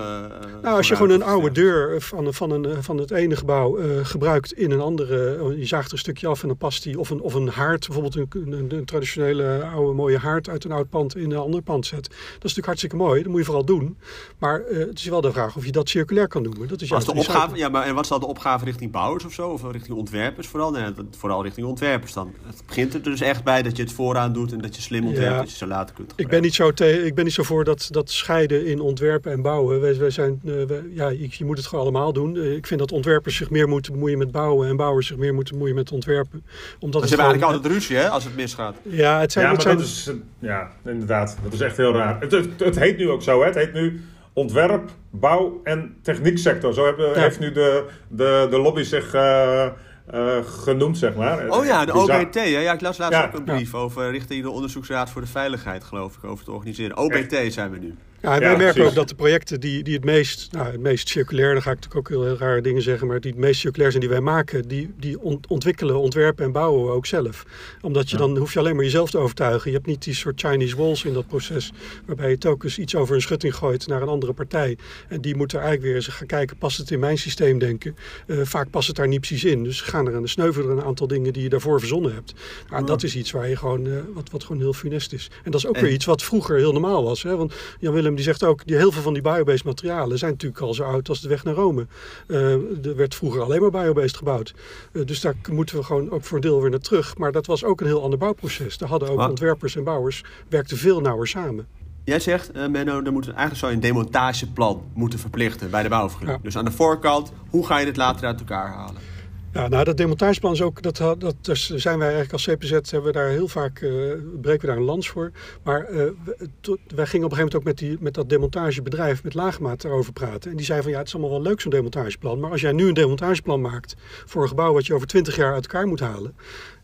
nou, 0.63 0.77
als 0.77 0.89
je 0.89 0.97
gewoon 0.97 1.11
een 1.11 1.23
oude 1.23 1.53
deur 1.53 2.01
van, 2.01 2.35
van, 2.35 2.51
een, 2.51 2.83
van 2.83 2.99
het 2.99 3.11
ene 3.11 3.37
gebouw 3.37 3.79
eh, 3.79 3.87
gebruikt 4.03 4.53
in 4.53 4.71
een 4.71 4.81
andere, 4.81 5.37
eh, 5.37 5.59
je 5.59 5.67
zaagt 5.67 5.87
er 5.87 5.93
een 5.93 5.99
stukje 5.99 6.27
af 6.27 6.43
en 6.43 6.49
dan 6.49 6.57
past 6.57 6.83
die, 6.83 6.99
of 6.99 7.11
een, 7.11 7.21
of 7.21 7.35
een 7.35 7.49
haard, 7.49 7.87
bijvoorbeeld 7.87 8.17
een, 8.17 8.53
een, 8.53 8.75
een 8.75 8.85
traditionele 8.85 9.65
oude 9.75 9.93
mooie 9.93 10.19
haard 10.19 10.49
uit 10.49 10.65
een 10.65 10.73
oud 10.73 10.89
pand 10.89 11.17
in 11.17 11.31
een 11.31 11.39
ander 11.39 11.63
pand 11.63 11.87
zet. 11.87 12.03
Dat 12.03 12.13
is 12.15 12.17
natuurlijk 12.39 12.67
hartstikke 12.67 12.97
mooi, 12.97 13.21
dat 13.23 13.31
moet 13.31 13.39
je 13.41 13.45
vooral 13.47 13.65
doen. 13.65 13.97
Maar 14.39 14.61
eh, 14.61 14.79
het 14.79 14.99
is 14.99 15.05
wel 15.05 15.21
de 15.21 15.33
vraag 15.33 15.57
of 15.57 15.65
je 15.65 15.73
dat 15.73 15.89
circulair 15.89 16.29
kan 16.29 16.43
noemen. 16.43 16.69
Dat 16.69 16.81
is 16.81 16.89
Was 16.89 17.05
de 17.05 17.15
opgave, 17.15 17.57
ja, 17.57 17.69
maar 17.69 17.87
en 17.87 17.95
wat 17.95 18.03
is 18.05 18.11
dan 18.11 18.21
de 18.21 18.27
opgave 18.27 18.65
richting 18.65 18.91
bouwers 18.91 19.25
of 19.25 19.33
zo? 19.33 19.49
Of 19.49 19.63
richting 19.71 19.97
ontwerpers 19.97 20.47
vooral? 20.47 20.71
Nee, 20.71 20.85
vooral 21.19 21.43
richting 21.43 21.67
ontwerpers 21.67 22.13
dan. 22.13 22.33
Het 22.47 22.63
begint 22.67 22.95
er 22.95 23.03
dus 23.03 23.21
echt 23.21 23.45
bij 23.45 23.63
dat 23.63 23.77
je 23.77 23.83
het 23.83 23.93
vooraan 23.93 24.33
doet 24.33 24.53
en 24.53 24.59
dat 24.61 24.77
je 24.77 24.82
slim 24.83 25.07
ontwerpt, 25.07 25.31
Ja. 25.33 25.39
dat 25.39 25.51
je 25.51 25.57
ze 25.57 25.67
later 25.67 25.95
kunt 25.95 26.13
Ik 26.17 26.29
ben, 26.29 26.43
niet 26.43 26.55
zo 26.55 26.71
te, 26.71 27.05
ik 27.07 27.15
ben 27.15 27.25
niet 27.25 27.33
zo 27.35 27.43
voor 27.43 27.65
dat, 27.65 27.89
dat 27.91 28.11
scheiden 28.11 28.67
in 28.67 28.81
ontwerpen 28.81 29.33
en 29.33 29.43
bouwen. 29.43 29.81
Wij, 29.81 29.97
wij 29.99 30.11
zijn, 30.11 30.41
eh, 30.45 30.53
wij- 30.67 30.83
ja, 30.95 31.09
je, 31.09 31.27
je 31.31 31.45
moet 31.45 31.57
het 31.57 31.67
gewoon 31.67 31.85
allemaal 31.85 32.13
doen. 32.13 32.37
Eh, 32.37 32.53
ik 32.53 32.67
vind 32.67 32.81
dat 32.81 32.93
ontwerpers 32.93 33.37
zich 33.37 33.51
meer 33.51 33.69
moeten 33.69 33.93
bemoeien 33.93 34.19
met 34.19 34.31
bouwen 34.33 34.69
en 34.69 34.77
bouwers 34.77 35.07
zich 35.07 35.17
meer 35.17 35.35
moeten 35.35 35.53
bemoeien 35.55 35.77
met 35.77 35.93
ontwerpen. 35.93 36.45
Omdat 36.79 37.01
Maar 37.01 37.09
ze 37.09 37.15
het 37.15 37.23
hebben 37.25 37.27
eigenlijk 37.27 37.53
altijd 37.53 37.73
ruzie 37.73 37.97
hè, 37.97 38.09
als 38.09 38.25
het 38.25 38.37
misgaat. 38.37 38.77
Ja, 38.83 39.21
het 39.21 39.33
zijn, 39.33 39.45
ja, 39.45 39.51
het 39.53 39.65
maar 39.65 39.75
zijn, 39.75 39.77
dat 39.77 39.87
is, 39.87 40.07
eh, 40.09 40.49
ja, 40.49 40.71
inderdaad. 40.93 41.37
Dat 41.43 41.53
is 41.53 41.61
echt 41.61 41.77
heel 41.77 41.93
raar. 41.93 42.21
Het, 42.21 42.33
het, 42.33 42.49
het 42.57 42.79
heet 42.79 42.97
nu 42.97 43.11
ook 43.11 43.23
zo, 43.23 43.41
hè? 43.41 43.47
Het 43.47 43.55
heet 43.55 43.73
nu 43.73 44.01
ontwerp, 44.33 44.91
bouw 45.11 45.61
en 45.65 45.97
technieksector. 46.03 46.75
Zo 46.75 46.85
hebben, 46.85 47.09
Ja. 47.09 47.21
heeft 47.21 47.39
nu 47.41 47.53
de, 47.53 47.85
de, 48.09 48.47
de 48.51 48.59
lobby 48.59 48.83
zich 48.83 49.15
eh, 49.15 49.67
eh, 50.07 50.37
genoemd, 50.45 50.99
zeg 50.99 51.15
maar. 51.15 51.49
Oh 51.49 51.65
ja, 51.65 51.85
de 51.85 51.93
Bizar. 51.93 52.21
OBT. 52.21 52.35
Hè? 52.35 52.41
Ja, 52.43 52.73
ik 52.73 52.81
las 52.81 52.99
laatst 52.99 53.19
Ja. 53.19 53.27
ook 53.27 53.35
een 53.35 53.45
brief 53.45 53.75
over 53.75 54.11
richting 54.11 54.43
de 54.43 54.51
Onderzoeksraad 54.51 55.11
voor 55.11 55.21
de 55.21 55.27
Veiligheid, 55.27 55.85
geloof 55.85 56.17
ik, 56.17 56.25
over 56.25 56.45
te 56.45 56.53
organiseren. 56.53 56.97
OBT 56.97 57.53
zijn 57.53 57.71
we 57.71 57.79
nu. 57.79 57.95
Ja, 58.23 58.35
en 58.35 58.41
wij 58.41 58.51
Ja, 58.51 58.57
merken 58.57 58.73
precies. 58.75 58.91
ook 58.91 58.95
dat 58.97 59.09
de 59.09 59.15
projecten 59.15 59.61
die, 59.61 59.83
die 59.83 59.95
het 59.95 60.05
meest, 60.05 60.53
nou, 60.53 60.67
het 60.71 60.81
meest 60.81 61.09
circulair, 61.09 61.53
dan 61.53 61.63
ga 61.63 61.71
ik 61.71 61.77
natuurlijk 61.81 61.97
ook 62.13 62.17
heel, 62.17 62.25
heel 62.27 62.37
rare 62.47 62.61
dingen 62.61 62.83
zeggen, 62.83 63.07
maar 63.07 63.21
die 63.21 63.31
het 63.31 63.41
meest 63.41 63.61
circulair 63.61 63.91
zijn 63.91 64.01
die 64.03 64.11
wij 64.11 64.21
maken, 64.21 64.69
die, 64.69 64.91
die 64.99 65.21
ont- 65.21 65.47
ontwikkelen, 65.47 65.97
ontwerpen 65.99 66.45
en 66.45 66.53
bouwen 66.53 66.85
we 66.85 66.91
ook 66.91 67.07
zelf. 67.07 67.45
Omdat 67.81 68.11
je 68.11 68.17
Ja. 68.17 68.23
dan 68.27 68.37
hoef 68.37 68.53
je 68.53 68.59
alleen 68.59 68.75
maar 68.75 68.85
jezelf 68.85 69.11
te 69.11 69.19
overtuigen. 69.19 69.71
Je 69.71 69.77
hebt 69.77 69.89
niet 69.89 70.03
die 70.05 70.15
soort 70.15 70.41
Chinese 70.41 70.77
walls 70.77 71.05
in 71.05 71.13
dat 71.13 71.27
proces, 71.27 71.73
waarbij 72.07 72.31
je 72.31 72.39
telkens 72.39 72.79
iets 72.79 72.95
over 72.95 73.15
een 73.15 73.23
schutting 73.23 73.55
gooit 73.55 73.87
naar 73.87 74.03
een 74.03 74.09
andere 74.09 74.33
partij. 74.33 74.77
En 75.09 75.21
die 75.21 75.37
moet 75.37 75.53
er 75.53 75.59
eigenlijk 75.59 75.87
weer 75.87 75.95
eens 75.95 76.07
gaan 76.07 76.27
kijken, 76.27 76.57
past 76.57 76.79
het 76.79 76.91
in 76.91 76.99
mijn 77.01 77.19
systeem 77.19 77.59
denken? 77.59 77.97
Eh, 78.27 78.37
vaak 78.43 78.71
past 78.71 78.87
het 78.87 78.97
daar 78.97 79.09
niet 79.09 79.21
precies 79.21 79.45
in. 79.45 79.65
Dus 79.65 79.81
gaan 79.81 80.07
er 80.07 80.15
een 80.15 80.29
sneuvelen 80.29 80.71
er 80.71 80.77
een 80.77 80.85
aantal 80.85 81.07
dingen 81.07 81.33
die 81.33 81.43
je 81.43 81.49
daarvoor 81.49 81.79
verzonnen 81.79 82.15
hebt. 82.15 82.33
Nou, 82.71 82.81
Ja. 82.81 82.87
dat 82.87 83.03
is 83.03 83.17
iets 83.17 83.31
waar 83.31 83.49
je 83.49 83.57
gewoon, 83.57 83.87
eh, 83.87 83.93
wat, 84.15 84.31
wat 84.31 84.45
gewoon 84.45 84.61
heel 84.63 84.73
funest 84.73 85.13
is. 85.13 85.31
En 85.45 85.51
dat 85.51 85.61
is 85.61 85.67
ook 85.67 85.77
En- 85.77 85.83
weer 85.83 85.93
iets 85.93 86.05
wat 86.05 86.23
vroeger 86.23 86.57
heel 86.57 86.73
normaal 86.73 87.05
was. 87.05 87.23
Hè? 87.23 87.37
Want 87.37 87.55
Jan 87.81 87.93
Willem 87.95 88.11
Die 88.15 88.25
zegt 88.25 88.45
ook, 88.45 88.67
die, 88.67 88.77
heel 88.77 88.93
veel 88.93 89.03
van 89.03 89.13
die 89.13 89.23
biobased 89.23 89.65
materialen 89.65 90.19
zijn 90.19 90.31
natuurlijk 90.31 90.63
al 90.63 90.75
zo 90.75 90.83
oud 90.83 91.09
als 91.09 91.21
de 91.21 91.29
weg 91.29 91.45
naar 91.45 91.55
Rome. 91.55 91.87
er 92.27 92.97
werd 92.97 93.15
vroeger 93.15 93.43
alleen 93.43 93.61
maar 93.61 93.71
biobased 93.71 94.17
gebouwd. 94.17 94.55
dus 94.93 95.21
daar 95.21 95.35
moeten 95.51 95.77
we 95.77 95.83
gewoon 95.83 96.11
ook 96.11 96.25
voor 96.25 96.37
een 96.37 96.43
deel 96.43 96.61
weer 96.61 96.71
naar 96.71 96.81
terug. 96.81 97.17
Maar 97.17 97.33
dat 97.33 97.47
was 97.47 97.65
ook 97.65 97.81
een 97.81 97.87
heel 97.87 98.03
ander 98.03 98.19
bouwproces. 98.19 98.79
Daar 98.79 98.89
hadden 98.89 99.09
ook 99.09 99.29
ontwerpers 99.29 99.77
en 99.77 99.85
bouwers, 99.85 100.25
werkten 100.49 100.77
veel 100.77 101.01
nauwer 101.01 101.29
samen. 101.29 101.67
Jij 102.05 102.21
zegt, 102.21 102.57
uh, 102.57 102.67
Menno, 102.67 103.03
er 103.03 103.13
moet 103.13 103.27
eigenlijk 103.27 103.57
zo 103.57 103.69
een 103.69 103.81
demontageplan 103.81 104.83
moeten 104.95 105.19
verplichten 105.19 105.71
bij 105.71 105.83
de 105.83 105.89
bouwvergunning. 105.89 106.43
Dus 106.43 106.57
aan 106.57 106.65
de 106.65 106.71
voorkant, 106.71 107.33
hoe 107.49 107.67
ga 107.67 107.79
je 107.79 107.85
dit 107.85 107.97
later 107.97 108.27
uit 108.27 108.39
elkaar 108.39 108.69
halen? 108.69 109.12
Ja, 109.53 109.69
nou, 109.69 109.85
dat 109.85 109.97
demontageplan 109.97 110.53
is 110.53 110.63
ook, 110.63 110.83
dat, 110.83 110.97
dat 111.21 111.37
zijn 111.75 111.99
wij 111.99 112.13
eigenlijk 112.13 112.33
als 112.33 112.45
CPZ, 112.45 112.71
hebben 112.71 113.13
we 113.13 113.19
daar 113.19 113.29
heel 113.29 113.49
vaak, 113.49 113.81
uh, 113.81 114.13
breken 114.41 114.61
we 114.61 114.67
daar 114.67 114.77
een 114.77 114.83
lans 114.83 115.09
voor. 115.09 115.31
Maar 115.63 115.91
uh, 115.91 115.97
wij 115.97 117.07
gingen 117.07 117.27
op 117.27 117.31
een 117.31 117.37
gegeven 117.37 117.37
moment 117.37 117.55
ook 117.55 117.65
met, 117.65 117.79
die, 117.79 117.97
met 118.01 118.15
dat 118.15 118.29
demontagebedrijf, 118.29 119.23
met 119.23 119.35
Laagmaat, 119.35 119.85
erover 119.85 120.13
praten. 120.13 120.51
En 120.51 120.57
die 120.57 120.67
zei 120.67 120.83
van, 120.83 120.91
ja, 120.91 120.99
het 120.99 121.07
is 121.07 121.15
allemaal 121.15 121.33
wel 121.33 121.43
leuk 121.43 121.61
zo'n 121.61 121.71
demontageplan. 121.71 122.41
Maar 122.41 122.51
als 122.51 122.61
jij 122.61 122.73
nu 122.73 122.89
een 122.89 122.95
demontageplan 122.95 123.61
maakt 123.61 123.95
voor 124.25 124.43
een 124.43 124.49
gebouw 124.49 124.73
wat 124.73 124.87
je 124.87 124.95
over 124.95 125.07
20 125.07 125.37
jaar 125.37 125.55
uit 125.55 125.67
elkaar 125.67 125.87
moet 125.87 126.01
halen, 126.01 126.35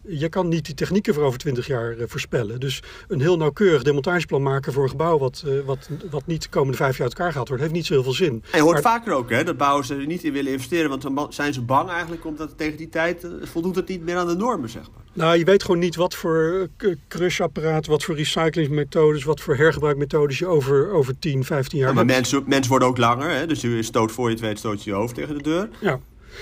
je 0.08 0.28
kan 0.28 0.48
niet 0.48 0.64
die 0.64 0.74
technieken 0.74 1.14
voor 1.14 1.22
over 1.22 1.38
20 1.38 1.66
jaar 1.66 1.96
uh, 1.96 2.02
voorspellen. 2.06 2.60
Dus 2.60 2.82
een 3.08 3.20
heel 3.20 3.36
nauwkeurig 3.36 3.82
demontageplan 3.82 4.42
maken 4.42 4.72
voor 4.72 4.82
een 4.82 4.88
gebouw 4.88 5.18
wat, 5.18 5.42
uh, 5.46 5.60
wat, 5.64 5.88
wat 6.10 6.26
niet 6.26 6.42
de 6.42 6.48
komende 6.48 6.76
vijf 6.76 6.92
jaar 6.92 7.06
uit 7.06 7.12
elkaar 7.12 7.30
gehaald 7.30 7.48
wordt, 7.48 7.62
heeft 7.62 7.74
niet 7.74 7.86
zo 7.86 7.92
heel 7.92 8.02
veel 8.02 8.12
zin. 8.12 8.42
En 8.50 8.58
je 8.58 8.62
hoort 8.62 8.80
vaker 8.80 9.12
ook 9.12 9.30
hè, 9.30 9.44
dat 9.44 9.56
bouwers 9.56 9.90
er 9.90 10.06
niet 10.06 10.24
in 10.24 10.32
willen 10.32 10.52
investeren, 10.52 10.90
want 10.90 11.02
dan 11.02 11.26
zijn 11.32 11.52
ze 11.52 11.62
bang 11.62 11.90
eigenlijk 11.90 12.24
omdat 12.24 12.58
tegen 12.58 12.76
die 12.76 12.88
tijd 12.88 13.24
uh, 13.24 13.30
voldoet 13.42 13.76
het 13.76 13.88
niet 13.88 14.04
meer 14.04 14.16
aan 14.16 14.26
de 14.26 14.36
normen, 14.36 14.68
zeg 14.68 14.82
maar. 14.82 15.02
Nou, 15.12 15.38
je 15.38 15.44
weet 15.44 15.62
gewoon 15.62 15.80
niet 15.80 15.96
wat 15.96 16.14
voor 16.14 16.68
crushapparaat, 17.08 17.86
wat 17.86 18.04
voor 18.04 18.16
recyclingsmethodes, 18.16 19.24
wat 19.24 19.40
voor 19.40 19.56
hergebruikmethodes 19.56 20.38
je 20.38 20.46
over, 20.46 20.92
over 20.92 21.18
10, 21.18 21.44
15 21.44 21.78
jaar 21.78 21.88
ja, 21.88 21.94
Maar 21.94 22.04
mensen, 22.04 22.42
mensen 22.46 22.70
worden 22.70 22.88
ook 22.88 22.98
langer, 22.98 23.30
hè? 23.30 23.46
dus 23.46 23.60
je 23.60 23.82
stoot 23.82 24.12
voor 24.12 24.24
je 24.28 24.34
het 24.34 24.40
weet, 24.40 24.58
stoot 24.58 24.84
je 24.84 24.90
je 24.90 24.96
hoofd 24.96 25.14
tegen 25.14 25.34
de 25.34 25.42
deur. 25.42 25.68
Ja. 25.80 26.00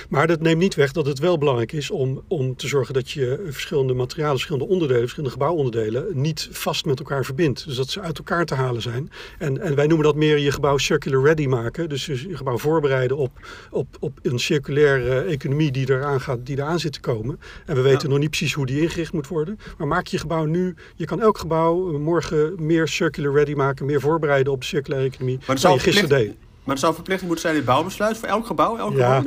Maar 0.08 0.26
dat 0.26 0.40
neemt 0.40 0.60
niet 0.60 0.74
weg 0.74 0.92
dat 0.92 1.06
het 1.06 1.18
wel 1.18 1.38
belangrijk 1.38 1.72
is 1.72 1.90
om, 1.90 2.22
om 2.28 2.56
te 2.56 2.68
zorgen 2.68 2.94
dat 2.94 3.10
je 3.10 3.46
verschillende 3.50 3.94
materialen, 3.94 4.34
verschillende 4.34 4.68
onderdelen, 4.68 5.00
verschillende 5.00 5.34
gebouwonderdelen 5.34 6.06
niet 6.12 6.48
vast 6.50 6.84
met 6.84 6.98
elkaar 6.98 7.24
verbindt. 7.24 7.64
Dus 7.66 7.76
dat 7.76 7.88
ze 7.88 8.00
uit 8.00 8.18
elkaar 8.18 8.44
te 8.44 8.54
halen 8.54 8.82
zijn. 8.82 9.10
En, 9.38 9.60
en 9.60 9.74
wij 9.74 9.86
noemen 9.86 10.06
dat 10.06 10.16
meer 10.16 10.38
je 10.38 10.52
gebouw 10.52 10.78
circular 10.78 11.22
ready 11.22 11.46
maken. 11.46 11.88
Dus 11.88 12.06
je 12.06 12.36
gebouw 12.36 12.58
voorbereiden 12.58 13.16
op, 13.16 13.30
op, 13.70 13.86
op 14.00 14.18
een 14.22 14.38
circulaire 14.38 15.20
economie 15.20 15.72
die 15.72 15.90
eraan, 15.90 16.20
gaat, 16.20 16.46
die 16.46 16.56
eraan 16.56 16.78
zit 16.78 16.92
te 16.92 17.00
komen. 17.00 17.40
En 17.66 17.74
we 17.74 17.80
weten 17.80 18.08
nog 18.08 18.18
niet 18.18 18.30
precies 18.30 18.52
hoe 18.52 18.66
die 18.66 18.80
ingericht 18.80 19.12
moet 19.12 19.28
worden. 19.28 19.58
Maar 19.78 19.86
maak 19.86 20.06
je 20.06 20.18
gebouw 20.18 20.44
nu, 20.44 20.74
je 20.94 21.04
kan 21.04 21.20
elk 21.20 21.38
gebouw 21.38 21.98
morgen 21.98 22.54
meer 22.58 22.88
circular 22.88 23.34
ready 23.34 23.52
maken, 23.54 23.86
meer 23.86 24.00
voorbereiden 24.00 24.52
op 24.52 24.60
de 24.60 24.66
circulaire 24.66 25.08
economie. 25.08 25.38
Maar 25.46 25.60
dan 25.60 25.72
je 25.72 25.78
gisteren 25.78 26.08
deed. 26.08 26.34
Maar 26.64 26.74
er 26.74 26.80
zou 26.80 26.94
verplichting 26.94 27.28
moeten 27.28 27.48
zijn 27.48 27.56
in 27.60 27.66
het 27.66 27.70
bouwbesluit 27.70 28.18
voor 28.18 28.28
elk 28.28 28.46
gebouw, 28.46 28.76
elke 28.76 28.96
ja, 28.96 29.22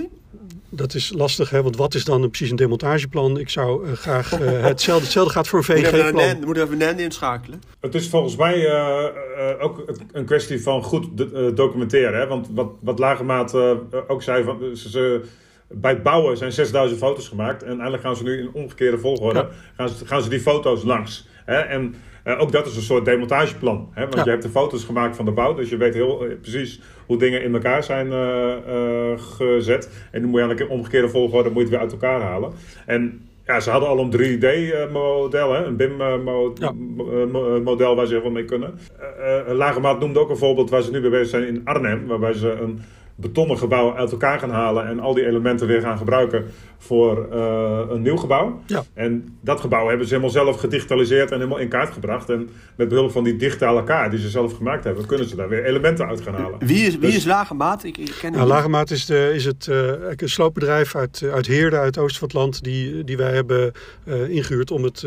dat 0.69 0.93
is 0.93 1.13
lastig, 1.15 1.49
hè? 1.49 1.63
want 1.63 1.75
wat 1.75 1.93
is 1.93 2.05
dan 2.05 2.29
precies 2.29 2.49
een 2.49 2.55
demontageplan? 2.55 3.39
Ik 3.39 3.49
zou 3.49 3.87
uh, 3.87 3.93
graag 3.93 4.39
uh, 4.39 4.61
hetzelfde, 4.61 5.03
hetzelfde 5.03 5.33
gaat 5.33 5.47
voor 5.47 5.59
een 5.59 5.65
VG-plan. 5.65 6.39
We 6.39 6.45
moeten 6.45 6.63
even 6.63 6.77
NEN 6.77 6.99
inschakelen. 6.99 7.61
Het 7.79 7.95
is 7.95 8.09
volgens 8.09 8.35
mij 8.35 8.57
uh, 8.57 9.63
ook 9.63 9.93
een 10.11 10.25
kwestie 10.25 10.61
van 10.61 10.83
goed 10.83 11.07
documenteren. 11.55 12.19
Hè? 12.19 12.27
Want 12.27 12.49
wat, 12.51 12.71
wat 12.81 12.99
Lagemaat 12.99 13.53
ook 14.07 14.23
zei, 14.23 14.43
van, 14.43 14.75
ze, 14.75 15.21
bij 15.67 15.91
het 15.91 16.03
bouwen 16.03 16.37
zijn 16.37 16.51
6000 16.51 16.99
foto's 16.99 17.27
gemaakt. 17.27 17.63
En 17.63 17.71
eigenlijk 17.71 18.03
gaan 18.03 18.15
ze 18.15 18.23
nu 18.23 18.39
in 18.39 18.49
omgekeerde 18.53 18.97
volgorde, 18.97 19.39
ja. 19.39 19.49
gaan, 19.77 19.89
ze, 19.89 20.05
gaan 20.05 20.21
ze 20.23 20.29
die 20.29 20.39
foto's 20.39 20.83
langs. 20.83 21.27
Hè? 21.45 21.57
En 21.57 21.95
uh, 22.29 22.41
ook 22.41 22.51
dat 22.51 22.65
is 22.65 22.75
een 22.75 22.81
soort 22.81 23.05
demontageplan. 23.05 23.89
Hè? 23.93 24.01
Want 24.01 24.15
ja. 24.15 24.23
je 24.23 24.29
hebt 24.29 24.43
de 24.43 24.49
foto's 24.49 24.83
gemaakt 24.83 25.15
van 25.15 25.25
de 25.25 25.31
bouw, 25.31 25.53
dus 25.53 25.69
je 25.69 25.77
weet 25.77 25.93
heel 25.93 26.25
uh, 26.25 26.33
precies 26.41 26.81
hoe 27.05 27.17
dingen 27.17 27.43
in 27.43 27.53
elkaar 27.53 27.83
zijn 27.83 28.07
uh, 28.07 29.11
gezet. 29.17 29.89
En 30.11 30.21
dan 30.21 30.29
moet 30.29 30.39
je 30.39 30.45
eigenlijk 30.45 30.59
in 30.59 30.77
omgekeerde 30.77 31.09
volgorde 31.09 31.49
moet 31.49 31.57
je 31.57 31.63
het 31.63 31.69
weer 31.69 31.79
uit 31.79 31.91
elkaar 31.91 32.21
halen. 32.21 32.51
En 32.85 33.21
ja, 33.45 33.59
ze 33.59 33.69
hadden 33.69 33.89
al 33.89 33.99
een 33.99 34.11
3D-model, 34.11 35.55
een 35.55 35.75
BIM-model 35.75 36.55
ja. 37.89 37.95
waar 37.95 38.05
ze 38.05 38.13
heel 38.13 38.21
veel 38.21 38.31
mee 38.31 38.45
kunnen. 38.45 38.79
Lagemaat 39.47 39.99
noemde 39.99 40.19
ook 40.19 40.29
een 40.29 40.37
voorbeeld 40.37 40.69
waar 40.69 40.81
ze 40.81 40.91
nu 40.91 41.01
bij 41.01 41.09
bezig 41.09 41.27
zijn 41.27 41.47
in 41.47 41.61
Arnhem, 41.63 42.07
waarbij 42.07 42.33
ze 42.33 42.51
een 42.51 42.81
betonnen 43.19 43.57
gebouw 43.57 43.95
uit 43.95 44.11
elkaar 44.11 44.39
gaan 44.39 44.49
halen 44.49 44.87
en 44.87 44.99
al 44.99 45.13
die 45.13 45.25
elementen 45.25 45.67
weer 45.67 45.81
gaan 45.81 45.97
gebruiken 45.97 46.45
voor 46.79 47.27
uh, 47.33 47.79
een 47.89 48.01
nieuw 48.01 48.17
gebouw. 48.17 48.61
Ja. 48.65 48.83
En 48.93 49.37
dat 49.41 49.59
gebouw 49.59 49.87
hebben 49.87 50.07
ze 50.07 50.13
helemaal 50.13 50.33
zelf 50.33 50.59
gedigitaliseerd 50.59 51.31
en 51.31 51.37
helemaal 51.37 51.57
in 51.57 51.67
kaart 51.67 51.93
gebracht. 51.93 52.29
En 52.29 52.49
met 52.75 52.87
behulp 52.87 53.11
van 53.11 53.23
die 53.23 53.35
digitale 53.35 53.83
kaart 53.83 54.11
die 54.11 54.19
ze 54.19 54.29
zelf 54.29 54.53
gemaakt 54.53 54.83
hebben, 54.83 55.05
kunnen 55.05 55.29
ze 55.29 55.35
daar 55.35 55.49
weer 55.49 55.65
elementen 55.65 56.07
uit 56.07 56.21
gaan 56.21 56.33
halen. 56.33 56.59
Wie 56.59 56.85
is, 56.85 56.91
wie 56.91 56.99
dus, 56.99 57.15
is 57.15 57.25
Lagemaat? 57.25 57.83
Ik, 57.83 57.97
ik 57.97 58.15
ken 58.19 58.31
nou, 58.31 58.47
Lagemaat 58.47 58.91
is, 58.91 59.05
de, 59.05 59.31
is 59.33 59.45
het 59.45 59.67
uh, 59.69 59.91
een 60.15 60.29
sloopbedrijf 60.29 60.95
uit, 60.95 61.23
uit 61.33 61.47
Heerde, 61.47 61.77
uit 61.77 61.95
het 61.95 61.97
oosten 61.97 62.19
van 62.19 62.27
het 62.27 62.37
land, 62.37 62.63
die, 62.63 63.03
die 63.03 63.17
wij 63.17 63.33
hebben 63.33 63.71
uh, 64.05 64.29
ingehuurd 64.29 64.71
om 64.71 64.83
het, 64.83 65.05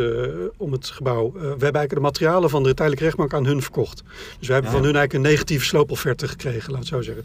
om 0.56 0.72
het 0.72 0.86
gebouw. 0.86 1.32
we 1.32 1.38
hebben 1.38 1.58
eigenlijk 1.60 1.94
de 1.94 2.00
materialen 2.00 2.50
van 2.50 2.62
de 2.62 2.74
tijdelijke 2.74 3.04
rechtbank 3.04 3.34
aan 3.34 3.46
hun 3.46 3.62
verkocht. 3.62 4.02
Dus 4.38 4.46
we 4.46 4.52
hebben 4.52 4.70
ja. 4.70 4.76
van 4.76 4.86
hun 4.86 4.96
eigenlijk 4.96 5.24
een 5.24 5.30
negatieve 5.30 5.64
sloopofferte 5.64 6.28
gekregen, 6.28 6.70
laat 6.70 6.80
het 6.80 6.88
zo 6.88 7.00
zeggen. 7.00 7.24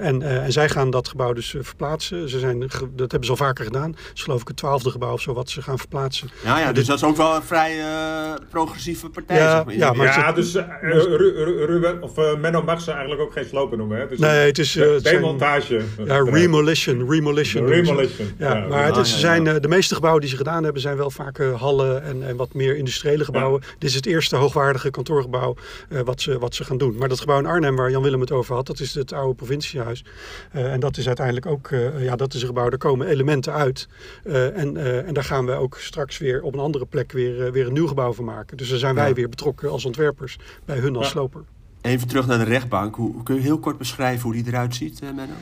en, 0.00 0.13
en 0.22 0.52
zij 0.52 0.68
gaan 0.68 0.90
dat 0.90 1.08
gebouw 1.08 1.32
dus 1.32 1.54
verplaatsen. 1.60 2.28
Ze 2.28 2.38
zijn, 2.38 2.60
dat 2.94 3.10
hebben 3.10 3.24
ze 3.24 3.30
al 3.30 3.36
vaker 3.36 3.64
gedaan. 3.64 3.90
Dat 3.90 4.00
is 4.14 4.22
geloof 4.22 4.40
ik 4.40 4.48
het 4.48 4.56
twaalfde 4.56 4.90
gebouw 4.90 5.12
of 5.12 5.20
zo 5.20 5.32
wat 5.32 5.50
ze 5.50 5.62
gaan 5.62 5.78
verplaatsen. 5.78 6.30
Ja, 6.44 6.58
ja 6.58 6.72
dus 6.72 6.86
dat 6.86 6.96
is 6.96 7.04
ook 7.04 7.16
wel 7.16 7.34
een 7.34 7.42
vrij 7.42 7.78
uh, 7.78 8.34
progressieve 8.50 9.08
partij. 9.08 9.36
Ja, 9.36 9.56
zeg 9.56 9.64
maar. 9.64 9.76
ja, 9.76 9.92
maar 9.92 10.06
ja, 10.06 10.32
dus 10.32 10.54
uh, 10.54 10.64
Ruben, 11.66 12.02
of 12.02 12.18
uh, 12.18 12.36
Menno 12.36 12.62
mag 12.62 12.80
ze 12.80 12.90
eigenlijk 12.90 13.20
ook 13.20 13.32
geen 13.32 13.44
slopen 13.44 13.78
noemen. 13.78 13.98
Hè? 13.98 14.06
Dus 14.06 14.18
nee, 14.18 14.46
het 14.46 14.58
is... 14.58 14.72
De, 14.72 14.98
demontage. 15.02 15.80
Ja, 16.04 16.18
remolition. 16.18 17.10
Remolition. 17.10 17.66
remolition. 17.66 18.34
Ja, 18.38 18.56
ja, 18.56 18.66
maar 18.66 18.86
het 18.86 18.96
is, 18.96 19.20
zijn, 19.20 19.44
de 19.44 19.68
meeste 19.68 19.94
gebouwen 19.94 20.20
die 20.20 20.30
ze 20.30 20.36
gedaan 20.36 20.64
hebben 20.64 20.82
zijn 20.82 20.96
wel 20.96 21.10
vaak 21.10 21.38
hallen 21.38 22.02
en, 22.02 22.26
en 22.26 22.36
wat 22.36 22.54
meer 22.54 22.76
industriële 22.76 23.24
gebouwen. 23.24 23.62
Dit 23.78 23.88
is 23.88 23.94
het 23.94 24.06
eerste 24.06 24.36
hoogwaardige 24.36 24.90
kantoorgebouw 24.90 25.56
wat, 26.04 26.20
ze, 26.20 26.38
wat 26.38 26.54
ze 26.54 26.64
gaan 26.64 26.78
doen. 26.78 26.96
Maar 26.96 27.08
dat 27.08 27.20
gebouw 27.20 27.38
in 27.38 27.46
Arnhem 27.46 27.76
waar 27.76 27.90
Jan 27.90 28.02
Willem 28.02 28.20
het 28.20 28.32
over 28.32 28.54
had, 28.54 28.66
dat 28.66 28.80
is 28.80 28.94
het 28.94 29.12
oude 29.12 29.34
provinciehuis. 29.34 30.03
En 30.50 30.80
dat 30.80 30.96
is 30.96 31.06
uiteindelijk 31.06 31.46
ook, 31.46 31.70
ja, 31.98 32.16
dat 32.16 32.34
is 32.34 32.40
een 32.40 32.46
gebouw, 32.46 32.68
daar 32.68 32.78
komen 32.78 33.06
elementen 33.06 33.52
uit. 33.52 33.88
Uh, 34.24 34.58
en, 34.58 34.74
uh, 34.74 35.06
en 35.06 35.14
daar 35.14 35.24
gaan 35.24 35.46
we 35.46 35.52
ook 35.52 35.78
straks 35.78 36.18
weer 36.18 36.42
op 36.42 36.54
een 36.54 36.60
andere 36.60 36.86
plek 36.86 37.12
weer, 37.12 37.46
uh, 37.46 37.52
weer 37.52 37.66
een 37.66 37.72
nieuw 37.72 37.86
gebouw 37.86 38.12
van 38.12 38.24
maken. 38.24 38.56
Dus 38.56 38.68
daar 38.68 38.78
zijn 38.78 38.94
wij 38.94 39.08
ja. 39.08 39.14
weer 39.14 39.28
betrokken 39.28 39.70
als 39.70 39.84
ontwerpers 39.84 40.38
bij 40.64 40.78
hun 40.78 40.96
als 40.96 41.04
ja. 41.04 41.10
sloper. 41.10 41.44
Even 41.80 42.08
terug 42.08 42.26
naar 42.26 42.38
de 42.38 42.44
rechtbank. 42.44 42.94
Hoe, 42.94 43.22
kun 43.22 43.34
je 43.34 43.40
heel 43.40 43.58
kort 43.58 43.78
beschrijven 43.78 44.22
hoe 44.22 44.32
die 44.32 44.46
eruit 44.46 44.74
ziet, 44.74 45.00
Menno? 45.00 45.34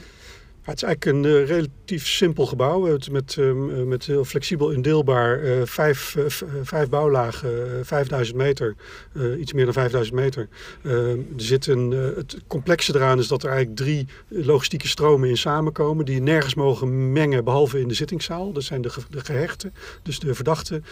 Het 0.62 0.76
is 0.76 0.82
eigenlijk 0.82 1.04
een 1.04 1.32
uh, 1.32 1.46
relatief 1.46 2.06
simpel 2.06 2.46
gebouw. 2.46 2.84
Het 2.84 3.10
met, 3.10 3.36
uh, 3.38 3.52
met 3.84 4.06
heel 4.06 4.24
flexibel 4.24 4.70
indeelbaar. 4.70 5.42
Uh, 5.42 5.62
vijf, 5.64 6.16
vijf 6.62 6.88
bouwlagen, 6.88 7.86
5000 7.86 8.36
meter. 8.36 8.74
iets 9.38 9.52
meer 9.52 9.64
dan 9.64 9.74
5000 9.74 10.16
meter. 10.16 10.48
er 10.82 11.16
zit 11.36 11.66
een, 11.66 11.90
het 11.90 12.36
complexe 12.46 12.94
eraan 12.94 13.18
is 13.18 13.28
dat 13.28 13.42
er 13.42 13.50
eigenlijk 13.50 13.78
drie 13.78 14.06
logistieke 14.28 14.88
stromen 14.88 15.28
in 15.28 15.36
samenkomen. 15.36 16.04
Die 16.04 16.20
nergens 16.20 16.54
mogen 16.54 17.12
mengen 17.12 17.44
behalve 17.44 17.80
in 17.80 17.88
de 17.88 17.94
zittingszaal. 17.94 18.52
Dat 18.52 18.62
zijn 18.62 18.82
de, 18.82 18.92
de 19.10 19.24
gehechten, 19.24 19.74
dus 20.02 20.18
de 20.18 20.34
verdachten. 20.34 20.84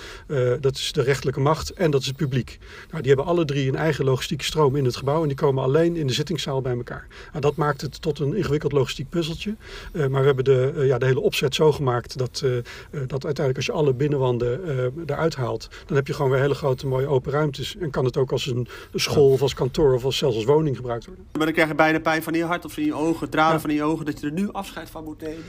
dat 0.60 0.76
is 0.76 0.92
de 0.92 1.02
rechterlijke 1.02 1.40
macht 1.40 1.72
en 1.72 1.90
dat 1.90 2.00
is 2.00 2.06
het 2.06 2.16
publiek. 2.16 2.58
Nou, 2.90 3.02
die 3.02 3.12
hebben 3.14 3.32
alle 3.32 3.44
drie 3.44 3.68
een 3.68 3.76
eigen 3.76 4.04
logistieke 4.04 4.44
stroom 4.44 4.76
in 4.76 4.84
het 4.84 4.96
gebouw. 4.96 5.22
En 5.22 5.28
die 5.28 5.36
komen 5.36 5.62
alleen 5.62 5.96
in 5.96 6.06
de 6.06 6.12
zittingszaal 6.12 6.60
bij 6.60 6.76
elkaar. 6.76 7.06
Nou, 7.28 7.40
dat 7.40 7.56
maakt 7.56 7.80
het 7.80 8.02
tot 8.02 8.18
een 8.18 8.34
ingewikkeld 8.34 8.72
logistiek 8.72 9.08
puzzeltje. 9.08 9.56
Uh, 9.92 10.06
maar 10.06 10.20
we 10.20 10.26
hebben 10.26 10.44
de, 10.44 10.72
uh, 10.76 10.86
ja, 10.86 10.98
de 10.98 11.06
hele 11.06 11.20
opzet 11.20 11.54
zo 11.54 11.72
gemaakt 11.72 12.18
dat, 12.18 12.42
uh, 12.44 12.52
dat 12.90 13.24
uiteindelijk 13.24 13.56
als 13.56 13.66
je 13.66 13.72
alle 13.72 13.94
binnenwanden 13.94 14.60
eruit 15.06 15.36
haalt, 15.36 15.68
dan 15.86 15.96
heb 15.96 16.06
je 16.06 16.14
gewoon 16.14 16.30
weer 16.30 16.40
hele 16.40 16.54
grote 16.54 16.86
mooie 16.86 17.06
open 17.06 17.32
ruimtes. 17.32 17.76
En 17.76 17.90
kan 17.90 18.04
het 18.04 18.16
ook 18.16 18.32
als 18.32 18.46
een 18.46 18.68
school 18.94 19.30
of 19.30 19.42
als 19.42 19.54
kantoor 19.54 19.94
of 19.94 20.04
als, 20.04 20.16
zelfs 20.16 20.36
als 20.36 20.44
woning 20.44 20.76
gebruikt 20.76 21.06
worden. 21.06 21.24
Maar 21.32 21.44
dan 21.44 21.54
krijg 21.54 21.68
je 21.68 21.74
bijna 21.74 22.00
pijn 22.00 22.22
van 22.22 22.32
je 22.32 22.44
hart 22.44 22.64
of 22.64 22.72
van 22.72 22.84
je 22.84 22.94
ogen, 22.94 23.30
tranen 23.30 23.52
ja. 23.52 23.60
van 23.60 23.74
je 23.74 23.82
ogen, 23.82 24.04
dat 24.06 24.20
je 24.20 24.26
er 24.26 24.32
nu 24.32 24.52
afscheid 24.52 24.90
van 24.90 25.04
moet 25.04 25.20
nemen. 25.20 25.44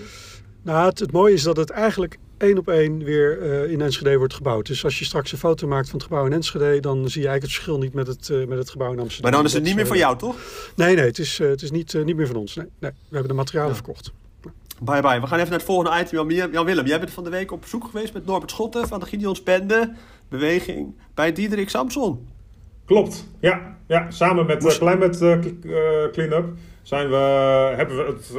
Nou, 0.62 0.86
het, 0.89 1.00
het 1.00 1.12
mooie 1.12 1.34
is 1.34 1.43
dat 1.43 1.58
het 1.58 1.69
eigenlijk 1.69 2.17
één 2.42 2.58
op 2.58 2.68
één 2.68 3.04
weer 3.04 3.42
uh, 3.42 3.72
in 3.72 3.82
Enschede 3.82 4.18
wordt 4.18 4.34
gebouwd. 4.34 4.66
Dus 4.66 4.84
als 4.84 5.00
je 5.00 5.06
straks 5.06 5.32
een 5.32 5.38
foto 5.38 5.68
maakt 5.68 5.90
van 5.90 6.00
het 6.00 6.08
gebouw 6.08 6.26
in 6.26 6.34
Enschede, 6.34 6.80
dan 6.80 7.10
zie 7.10 7.22
je 7.22 7.28
eigenlijk 7.28 7.42
het 7.42 7.52
verschil 7.52 7.78
niet 7.78 7.94
met 7.94 8.08
het, 8.08 8.30
uh, 8.30 8.48
met 8.48 8.58
het 8.58 8.70
gebouw 8.70 8.92
in 8.92 9.00
Amsterdam. 9.00 9.32
Maar 9.32 9.40
dan 9.40 9.50
is 9.50 9.54
het 9.54 9.64
niet 9.64 9.76
meer 9.76 9.88
van 9.88 9.98
jou, 9.98 10.18
toch? 10.18 10.36
Nee, 10.76 10.96
nee, 10.96 11.06
het 11.06 11.20
is, 11.20 11.40
uh, 11.40 11.50
het 11.50 11.62
is 11.62 11.72
niet, 11.72 12.06
niet 12.06 12.16
meer 12.16 12.28
van 12.28 12.36
ons. 12.36 12.56
Nee, 12.56 12.68
nee, 12.80 12.92
we 12.92 13.14
hebben 13.14 13.28
de 13.28 13.38
materialen 13.38 13.70
ja. 13.70 13.76
verkocht. 13.76 14.12
Bye 14.84 15.02
bye. 15.02 15.20
We 15.20 15.28
gaan 15.28 15.38
even 15.38 15.50
naar 15.50 15.60
het 15.60 15.64
volgende 15.64 16.00
item. 16.00 16.32
Jan, 16.32 16.52
Jan 16.52 16.66
Willem, 16.66 16.86
jij 16.86 17.00
bent 17.00 17.12
van 17.12 17.24
de 17.24 17.30
week 17.30 17.52
op 17.52 17.62
bezoek 17.62 17.86
geweest 17.86 18.14
met 18.14 18.26
Norbert 18.26 18.52
Schotten 18.52 18.88
van 18.88 19.00
de 19.00 19.06
Gideons 19.06 19.44
Bende 19.44 19.94
Beweging 20.30 20.96
bij 21.14 21.32
Diederik 21.32 21.70
Samson. 21.70 22.28
Klopt, 22.86 23.28
ja. 23.40 23.78
ja 23.88 24.12
samen 24.12 24.46
met 24.46 24.62
Moest... 24.62 24.78
Climate 24.78 25.40
Cleanup 26.12 26.46
zijn 26.82 27.10
we, 27.10 27.15
hebben 27.76 27.98
we 27.98 28.04
het 28.04 28.32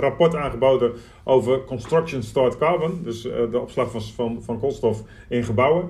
rapport 0.00 0.34
aangeboden 0.34 0.92
over 1.24 1.64
Construction 1.64 2.22
Stored 2.22 2.58
Carbon. 2.58 3.00
Dus 3.04 3.22
de 3.22 3.58
opslag 3.60 3.90
van, 3.90 4.02
van, 4.02 4.42
van 4.42 4.60
koolstof 4.60 5.02
in 5.28 5.44
gebouwen. 5.44 5.88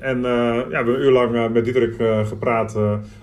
en 0.00 0.20
ja, 0.20 0.68
we 0.68 0.74
hebben 0.74 0.94
een 0.94 1.00
uur 1.00 1.10
lang 1.10 1.52
met 1.52 1.64
Diederik 1.64 1.94
gepraat 2.26 2.76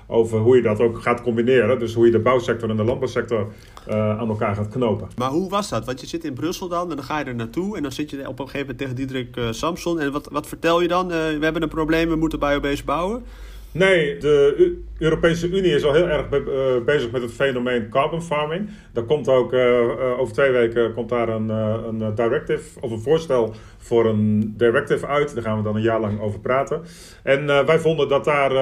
over 0.08 0.40
hoe 0.40 0.56
je 0.56 0.62
dat 0.62 0.80
ook 0.80 1.02
gaat 1.02 1.22
combineren. 1.22 1.80
Dus 1.80 1.94
hoe 1.94 2.06
je 2.06 2.12
de 2.12 2.20
bouwsector 2.20 2.70
en 2.70 2.78
de 2.78 2.84
landbouwsector 2.84 3.48
aan 3.90 4.30
elkaar 4.30 4.56
gaat 4.56 4.70
knopen. 4.70 5.08
Maar 5.18 5.30
hoe 5.30 5.50
was 5.50 5.70
dat? 5.70 5.86
Want 5.86 6.02
je 6.02 6.08
zit 6.08 6.24
in 6.24 6.34
Brussel 6.34 6.68
dan 6.68 6.90
en 6.90 6.96
dan 6.96 7.06
ga 7.06 7.20
je 7.20 7.26
er 7.26 7.36
naartoe. 7.36 7.78
En 7.78 7.84
dan 7.84 7.92
zit 7.92 8.10
je 8.10 8.28
op 8.28 8.40
een 8.40 8.50
gegeven 8.50 8.60
moment 8.60 8.78
tegen 8.78 8.96
Diederik 8.96 9.38
Samson. 9.50 10.00
En 10.00 10.12
wat, 10.12 10.28
wat 10.32 10.48
vertel 10.48 10.82
je 10.82 10.88
dan? 10.88 11.08
we 11.08 11.38
hebben 11.40 11.62
een 11.62 11.70
probleem, 11.70 12.10
we 12.10 12.16
moeten 12.16 12.40
biobased 12.40 12.86
bouwen. 12.86 13.26
Nee, 13.78 14.18
de 14.18 14.78
Europese 14.98 15.48
Unie 15.48 15.76
is 15.76 15.84
al 15.84 15.94
heel 15.94 16.08
erg 16.10 16.30
eh, 16.30 16.84
bezig 16.86 17.12
met 17.12 17.22
het 17.22 17.32
fenomeen 17.32 17.90
carbon 17.90 18.22
farming. 18.22 18.70
Daar 18.94 19.04
komt 19.04 19.28
ook 19.28 19.54
uh, 19.54 20.20
over 20.20 20.34
twee 20.34 20.52
weken 20.52 20.94
komt 20.94 21.10
daar 21.10 21.30
een, 21.30 21.50
een 21.50 22.16
directive 22.16 22.80
of 22.80 22.92
een 22.92 23.00
voorstel 23.00 23.54
voor 23.78 24.06
een 24.06 24.54
directive 24.58 25.08
uit. 25.08 25.34
Daar 25.34 25.44
gaan 25.44 25.58
we 25.58 25.64
dan 25.64 25.76
een 25.76 25.82
jaar 25.82 26.00
lang 26.00 26.22
over 26.22 26.40
praten. 26.40 26.82
En 27.24 27.46
wij 27.46 27.80
vonden 27.80 28.08
dat 28.08 28.26
daar 28.26 28.54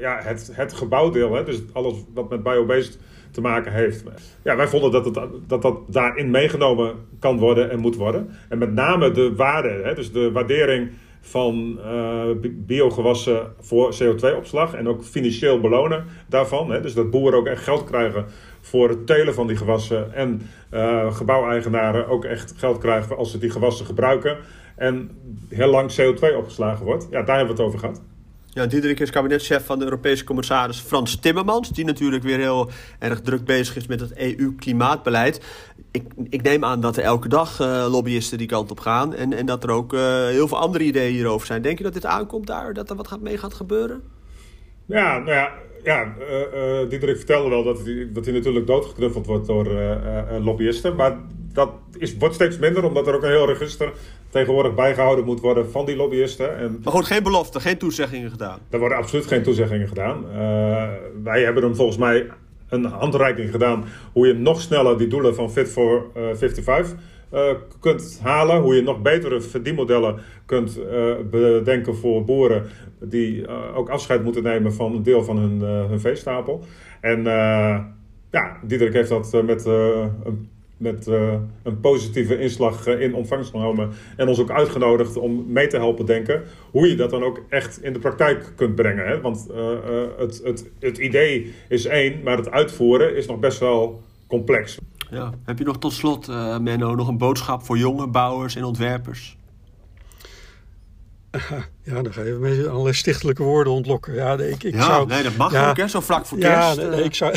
ja, 0.00 0.20
het, 0.22 0.50
het 0.52 0.72
gebouwdeel, 0.72 1.34
hè, 1.34 1.44
dus 1.44 1.62
alles 1.72 2.04
wat 2.14 2.30
met 2.30 2.42
biobased 2.42 2.98
te 3.30 3.40
maken 3.40 3.72
heeft. 3.72 4.04
Ja, 4.42 4.56
wij 4.56 4.68
vonden 4.68 4.90
dat, 4.90 5.04
het, 5.04 5.14
dat 5.46 5.62
dat 5.62 5.78
daarin 5.86 6.30
meegenomen 6.30 6.94
kan 7.18 7.38
worden 7.38 7.70
en 7.70 7.78
moet 7.78 7.96
worden. 7.96 8.28
En 8.48 8.58
met 8.58 8.72
name 8.72 9.10
de 9.10 9.34
waarde, 9.34 9.80
hè, 9.82 9.94
dus 9.94 10.12
de 10.12 10.32
waardering 10.32 10.90
van 11.26 11.78
uh, 11.84 12.22
biogewassen 12.50 13.52
voor 13.60 13.94
CO2-opslag 14.02 14.74
en 14.74 14.88
ook 14.88 15.04
financieel 15.04 15.60
belonen 15.60 16.04
daarvan. 16.28 16.70
Hè? 16.70 16.80
Dus 16.80 16.94
dat 16.94 17.10
boeren 17.10 17.38
ook 17.38 17.46
echt 17.46 17.62
geld 17.62 17.84
krijgen 17.84 18.24
voor 18.60 18.88
het 18.88 19.06
telen 19.06 19.34
van 19.34 19.46
die 19.46 19.56
gewassen 19.56 20.14
en 20.14 20.42
uh, 20.74 21.14
gebouweigenaren 21.14 22.08
ook 22.08 22.24
echt 22.24 22.54
geld 22.56 22.78
krijgen 22.78 23.16
als 23.16 23.30
ze 23.30 23.38
die 23.38 23.50
gewassen 23.50 23.86
gebruiken 23.86 24.36
en 24.76 25.10
heel 25.48 25.70
lang 25.70 25.90
CO2 26.00 26.36
opgeslagen 26.36 26.84
wordt. 26.84 27.06
Ja, 27.10 27.22
daar 27.22 27.36
hebben 27.36 27.56
we 27.56 27.62
het 27.62 27.70
over 27.70 27.78
gehad. 27.78 28.02
Ja, 28.54 28.66
Diederik 28.66 29.00
is 29.00 29.10
kabinetchef 29.10 29.64
van 29.64 29.78
de 29.78 29.84
Europese 29.84 30.24
commissaris 30.24 30.80
Frans 30.80 31.16
Timmermans, 31.16 31.68
die 31.68 31.84
natuurlijk 31.84 32.22
weer 32.22 32.38
heel 32.38 32.70
erg 32.98 33.20
druk 33.20 33.44
bezig 33.44 33.76
is 33.76 33.86
met 33.86 34.00
het 34.00 34.16
EU-klimaatbeleid. 34.16 35.44
Ik, 35.94 36.04
ik, 36.28 36.42
neem 36.42 36.64
aan 36.64 36.80
dat 36.80 36.96
er 36.96 37.02
elke 37.02 37.28
dag 37.28 37.60
uh, 37.60 37.86
lobbyisten 37.90 38.38
die 38.38 38.46
kant 38.46 38.70
op 38.70 38.80
gaan 38.80 39.14
en, 39.14 39.32
en 39.32 39.46
dat 39.46 39.64
er 39.64 39.70
ook 39.70 39.92
uh, 39.92 40.26
heel 40.26 40.48
veel 40.48 40.58
andere 40.58 40.84
ideeën 40.84 41.12
hierover 41.12 41.46
zijn. 41.46 41.62
Denk 41.62 41.78
je 41.78 41.84
dat 41.84 41.92
dit 41.92 42.06
aankomt 42.06 42.46
daar, 42.46 42.72
dat 42.72 42.90
er 42.90 42.96
wat 42.96 43.08
gaat 43.08 43.20
mee 43.20 43.38
gaat 43.38 43.54
gebeuren? 43.54 44.02
Ja, 44.86 45.18
nou 45.18 45.30
ja, 45.30 45.52
ja 45.84 46.04
uh, 46.04 46.88
Diederik 46.88 47.16
vertelde 47.16 47.48
wel 47.48 47.64
dat 47.64 47.84
hij, 47.84 48.08
dat 48.12 48.24
hij 48.24 48.34
natuurlijk 48.34 48.66
doodgeknuffeld 48.66 49.26
wordt 49.26 49.46
door 49.46 49.68
lobbyisten. 50.40 50.96
Maar 50.96 51.16
dat 51.52 51.70
is, 51.98 52.16
wordt 52.16 52.34
steeds 52.34 52.58
minder, 52.58 52.84
omdat 52.84 53.06
er 53.06 53.14
ook 53.14 53.22
een 53.22 53.28
heel 53.28 53.46
register 53.46 53.92
tegenwoordig 54.28 54.74
bijgehouden 54.74 55.24
moet 55.24 55.40
worden 55.40 55.70
van 55.70 55.84
die 55.86 55.96
lobbyisten. 55.96 56.56
En 56.58 56.80
maar 56.84 56.92
goed, 56.92 57.06
geen 57.06 57.22
belofte, 57.22 57.60
geen 57.60 57.78
toezeggingen 57.78 58.30
gedaan? 58.30 58.58
Er 58.70 58.78
worden 58.78 58.98
absoluut 58.98 59.26
geen 59.26 59.42
toezeggingen 59.42 59.88
gedaan. 59.88 60.24
Wij 61.22 61.42
hebben 61.42 61.62
hem 61.62 61.74
volgens 61.74 61.98
mij 61.98 62.26
een 62.74 62.84
handreiking 62.84 63.50
gedaan 63.50 63.84
hoe 64.12 64.26
je 64.26 64.34
nog 64.34 64.60
sneller 64.60 64.98
die 64.98 65.06
doelen 65.06 65.34
van 65.34 65.50
Fit 65.50 65.68
for 65.68 66.06
uh, 66.16 66.22
55 66.34 66.98
uh, 67.32 67.50
kunt 67.80 68.20
halen. 68.22 68.60
Hoe 68.60 68.74
je 68.74 68.82
nog 68.82 69.02
betere 69.02 69.40
verdienmodellen 69.40 70.18
kunt 70.46 70.78
uh, 70.78 71.14
bedenken 71.30 71.96
voor 71.96 72.24
boeren 72.24 72.66
die 73.00 73.48
ook 73.74 73.88
afscheid 73.88 74.24
moeten 74.24 74.42
nemen 74.42 74.74
van 74.74 74.94
een 74.94 75.02
deel 75.02 75.24
van 75.24 75.38
hun, 75.38 75.60
hun 75.60 76.00
veestapel. 76.00 76.64
En 77.00 77.22
ja, 78.30 78.56
Diederik 78.62 78.92
heeft 78.92 79.08
dat 79.08 79.42
met 79.44 79.64
een 79.64 80.48
met 80.76 81.06
uh, 81.06 81.34
een 81.62 81.80
positieve 81.80 82.38
inslag 82.38 82.86
uh, 82.86 83.00
in 83.00 83.14
ontvangst 83.14 83.50
genomen. 83.50 83.90
En 84.16 84.28
ons 84.28 84.38
ook 84.38 84.50
uitgenodigd 84.50 85.16
om 85.16 85.52
mee 85.52 85.66
te 85.66 85.76
helpen 85.76 86.06
denken 86.06 86.42
hoe 86.70 86.88
je 86.88 86.96
dat 86.96 87.10
dan 87.10 87.22
ook 87.22 87.42
echt 87.48 87.82
in 87.82 87.92
de 87.92 87.98
praktijk 87.98 88.52
kunt 88.56 88.74
brengen. 88.74 89.06
Hè? 89.06 89.20
Want 89.20 89.46
uh, 89.50 89.68
het, 90.18 90.40
het, 90.44 90.70
het 90.78 90.98
idee 90.98 91.54
is 91.68 91.84
één, 91.86 92.22
maar 92.22 92.36
het 92.36 92.50
uitvoeren 92.50 93.16
is 93.16 93.26
nog 93.26 93.38
best 93.38 93.58
wel 93.58 94.02
complex. 94.26 94.78
Ja. 95.10 95.32
Heb 95.44 95.58
je 95.58 95.64
nog 95.64 95.78
tot 95.78 95.92
slot, 95.92 96.28
Menno, 96.60 96.94
nog 96.94 97.08
een 97.08 97.18
boodschap 97.18 97.62
voor 97.62 97.78
jonge 97.78 98.06
bouwers 98.06 98.56
en 98.56 98.64
ontwerpers? 98.64 99.36
Ja, 101.84 102.02
dan 102.02 102.12
ga 102.12 102.22
je 102.22 102.32
met 102.32 102.66
allerlei 102.66 102.94
stichtelijke 102.94 103.42
woorden 103.42 103.72
ontlokken. 103.72 104.14
Ja, 104.14 104.38
ik, 104.38 104.62
ik 104.62 104.74
ja, 104.74 104.84
zou, 104.84 105.06
nee, 105.06 105.22
dat 105.22 105.36
mag 105.36 105.52
ja, 105.52 105.70
ook, 105.70 105.76
hè, 105.76 105.88
zo 105.88 106.00
vlak 106.00 106.26
voor 106.26 106.38
kerst. 106.38 106.76
Ja, 106.76 106.88
nee, 106.88 107.04
ik, 107.04 107.14
zou, 107.14 107.36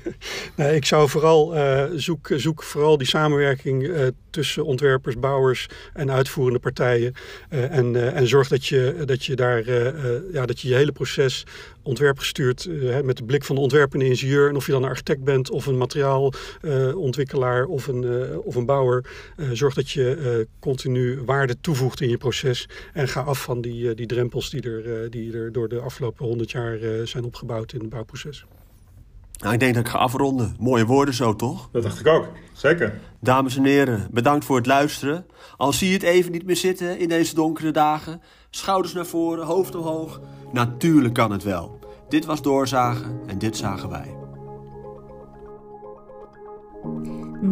nee, 0.56 0.76
ik 0.76 0.84
zou 0.84 1.08
vooral 1.08 1.56
uh, 1.56 1.84
zoek, 1.94 2.30
zoek 2.36 2.62
vooral 2.62 2.98
die 2.98 3.06
samenwerking 3.06 3.82
uh, 3.82 4.06
tussen 4.30 4.64
ontwerpers, 4.64 5.18
bouwers 5.18 5.66
en 5.92 6.10
uitvoerende 6.10 6.58
partijen. 6.58 7.14
Uh, 7.50 7.76
en, 7.76 8.14
en 8.14 8.28
zorg 8.28 8.48
dat 8.48 8.66
je, 8.66 9.02
dat 9.04 9.24
je 9.24 9.36
daar 9.36 9.70
ja, 10.32 10.46
dat 10.46 10.60
je 10.60 10.68
je 10.68 10.74
hele 10.74 10.92
proces 10.92 11.46
ontwerpgestuurd 11.82 12.68
met 13.04 13.16
de 13.16 13.24
blik 13.24 13.44
van 13.44 13.54
de 13.54 13.60
ontwerpende 13.60 14.04
ingenieur. 14.04 14.48
En 14.48 14.56
of 14.56 14.66
je 14.66 14.72
dan 14.72 14.82
een 14.82 14.88
architect 14.88 15.24
bent 15.24 15.50
of 15.50 15.66
een 15.66 15.78
materiaalontwikkelaar 15.78 17.64
of, 17.64 17.86
een, 17.86 18.28
of 18.38 18.54
een 18.54 18.66
bouwer. 18.66 19.04
zorg 19.52 19.74
dat 19.74 19.90
je 19.90 20.46
continu 20.58 21.20
waarde 21.24 21.56
toevoegt 21.60 22.00
in 22.00 22.08
je 22.08 22.16
proces. 22.16 22.68
En 22.92 23.08
ga 23.08 23.20
af 23.20 23.42
van 23.42 23.60
die 23.60 23.79
die, 23.80 23.94
die 23.94 24.06
drempels 24.06 24.50
die 24.50 24.62
er, 24.62 25.02
eh, 25.02 25.10
die 25.10 25.32
er 25.32 25.52
door 25.52 25.68
de 25.68 25.80
afgelopen 25.80 26.26
honderd 26.26 26.50
jaar 26.50 26.74
eh, 26.74 27.06
zijn 27.06 27.24
opgebouwd 27.24 27.72
in 27.72 27.80
het 27.80 27.88
bouwproces. 27.88 28.44
Nou, 29.38 29.52
ik 29.52 29.60
denk 29.60 29.74
dat 29.74 29.84
ik 29.84 29.90
ga 29.90 29.98
afronden. 29.98 30.54
Mooie 30.58 30.86
woorden 30.86 31.14
zo, 31.14 31.36
toch? 31.36 31.68
Dat 31.72 31.82
dacht 31.82 32.00
ik 32.00 32.06
ook. 32.06 32.28
Zeker. 32.52 33.00
Dames 33.20 33.56
en 33.56 33.64
heren, 33.64 34.08
bedankt 34.10 34.44
voor 34.44 34.56
het 34.56 34.66
luisteren. 34.66 35.26
Al 35.56 35.72
zie 35.72 35.88
je 35.88 35.94
het 35.94 36.02
even 36.02 36.32
niet 36.32 36.46
meer 36.46 36.56
zitten 36.56 36.98
in 36.98 37.08
deze 37.08 37.34
donkere 37.34 37.70
dagen. 37.70 38.22
Schouders 38.50 38.94
naar 38.94 39.06
voren, 39.06 39.46
hoofd 39.46 39.74
omhoog. 39.74 40.20
Natuurlijk 40.52 41.14
kan 41.14 41.32
het 41.32 41.42
wel. 41.42 41.78
Dit 42.08 42.24
was 42.24 42.42
Doorzagen 42.42 43.20
en 43.26 43.38
dit 43.38 43.56
zagen 43.56 43.88
wij. 43.88 44.14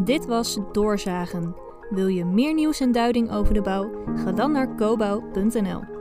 Dit 0.04 0.26
was 0.26 0.58
Doorzagen. 0.72 1.54
Wil 1.90 2.06
je 2.06 2.24
meer 2.24 2.54
nieuws 2.54 2.80
en 2.80 2.92
duiding 2.92 3.32
over 3.32 3.54
de 3.54 3.62
bouw? 3.62 3.90
Ga 4.16 4.32
dan 4.32 4.52
naar 4.52 4.76
cobouw.nl. 4.76 5.97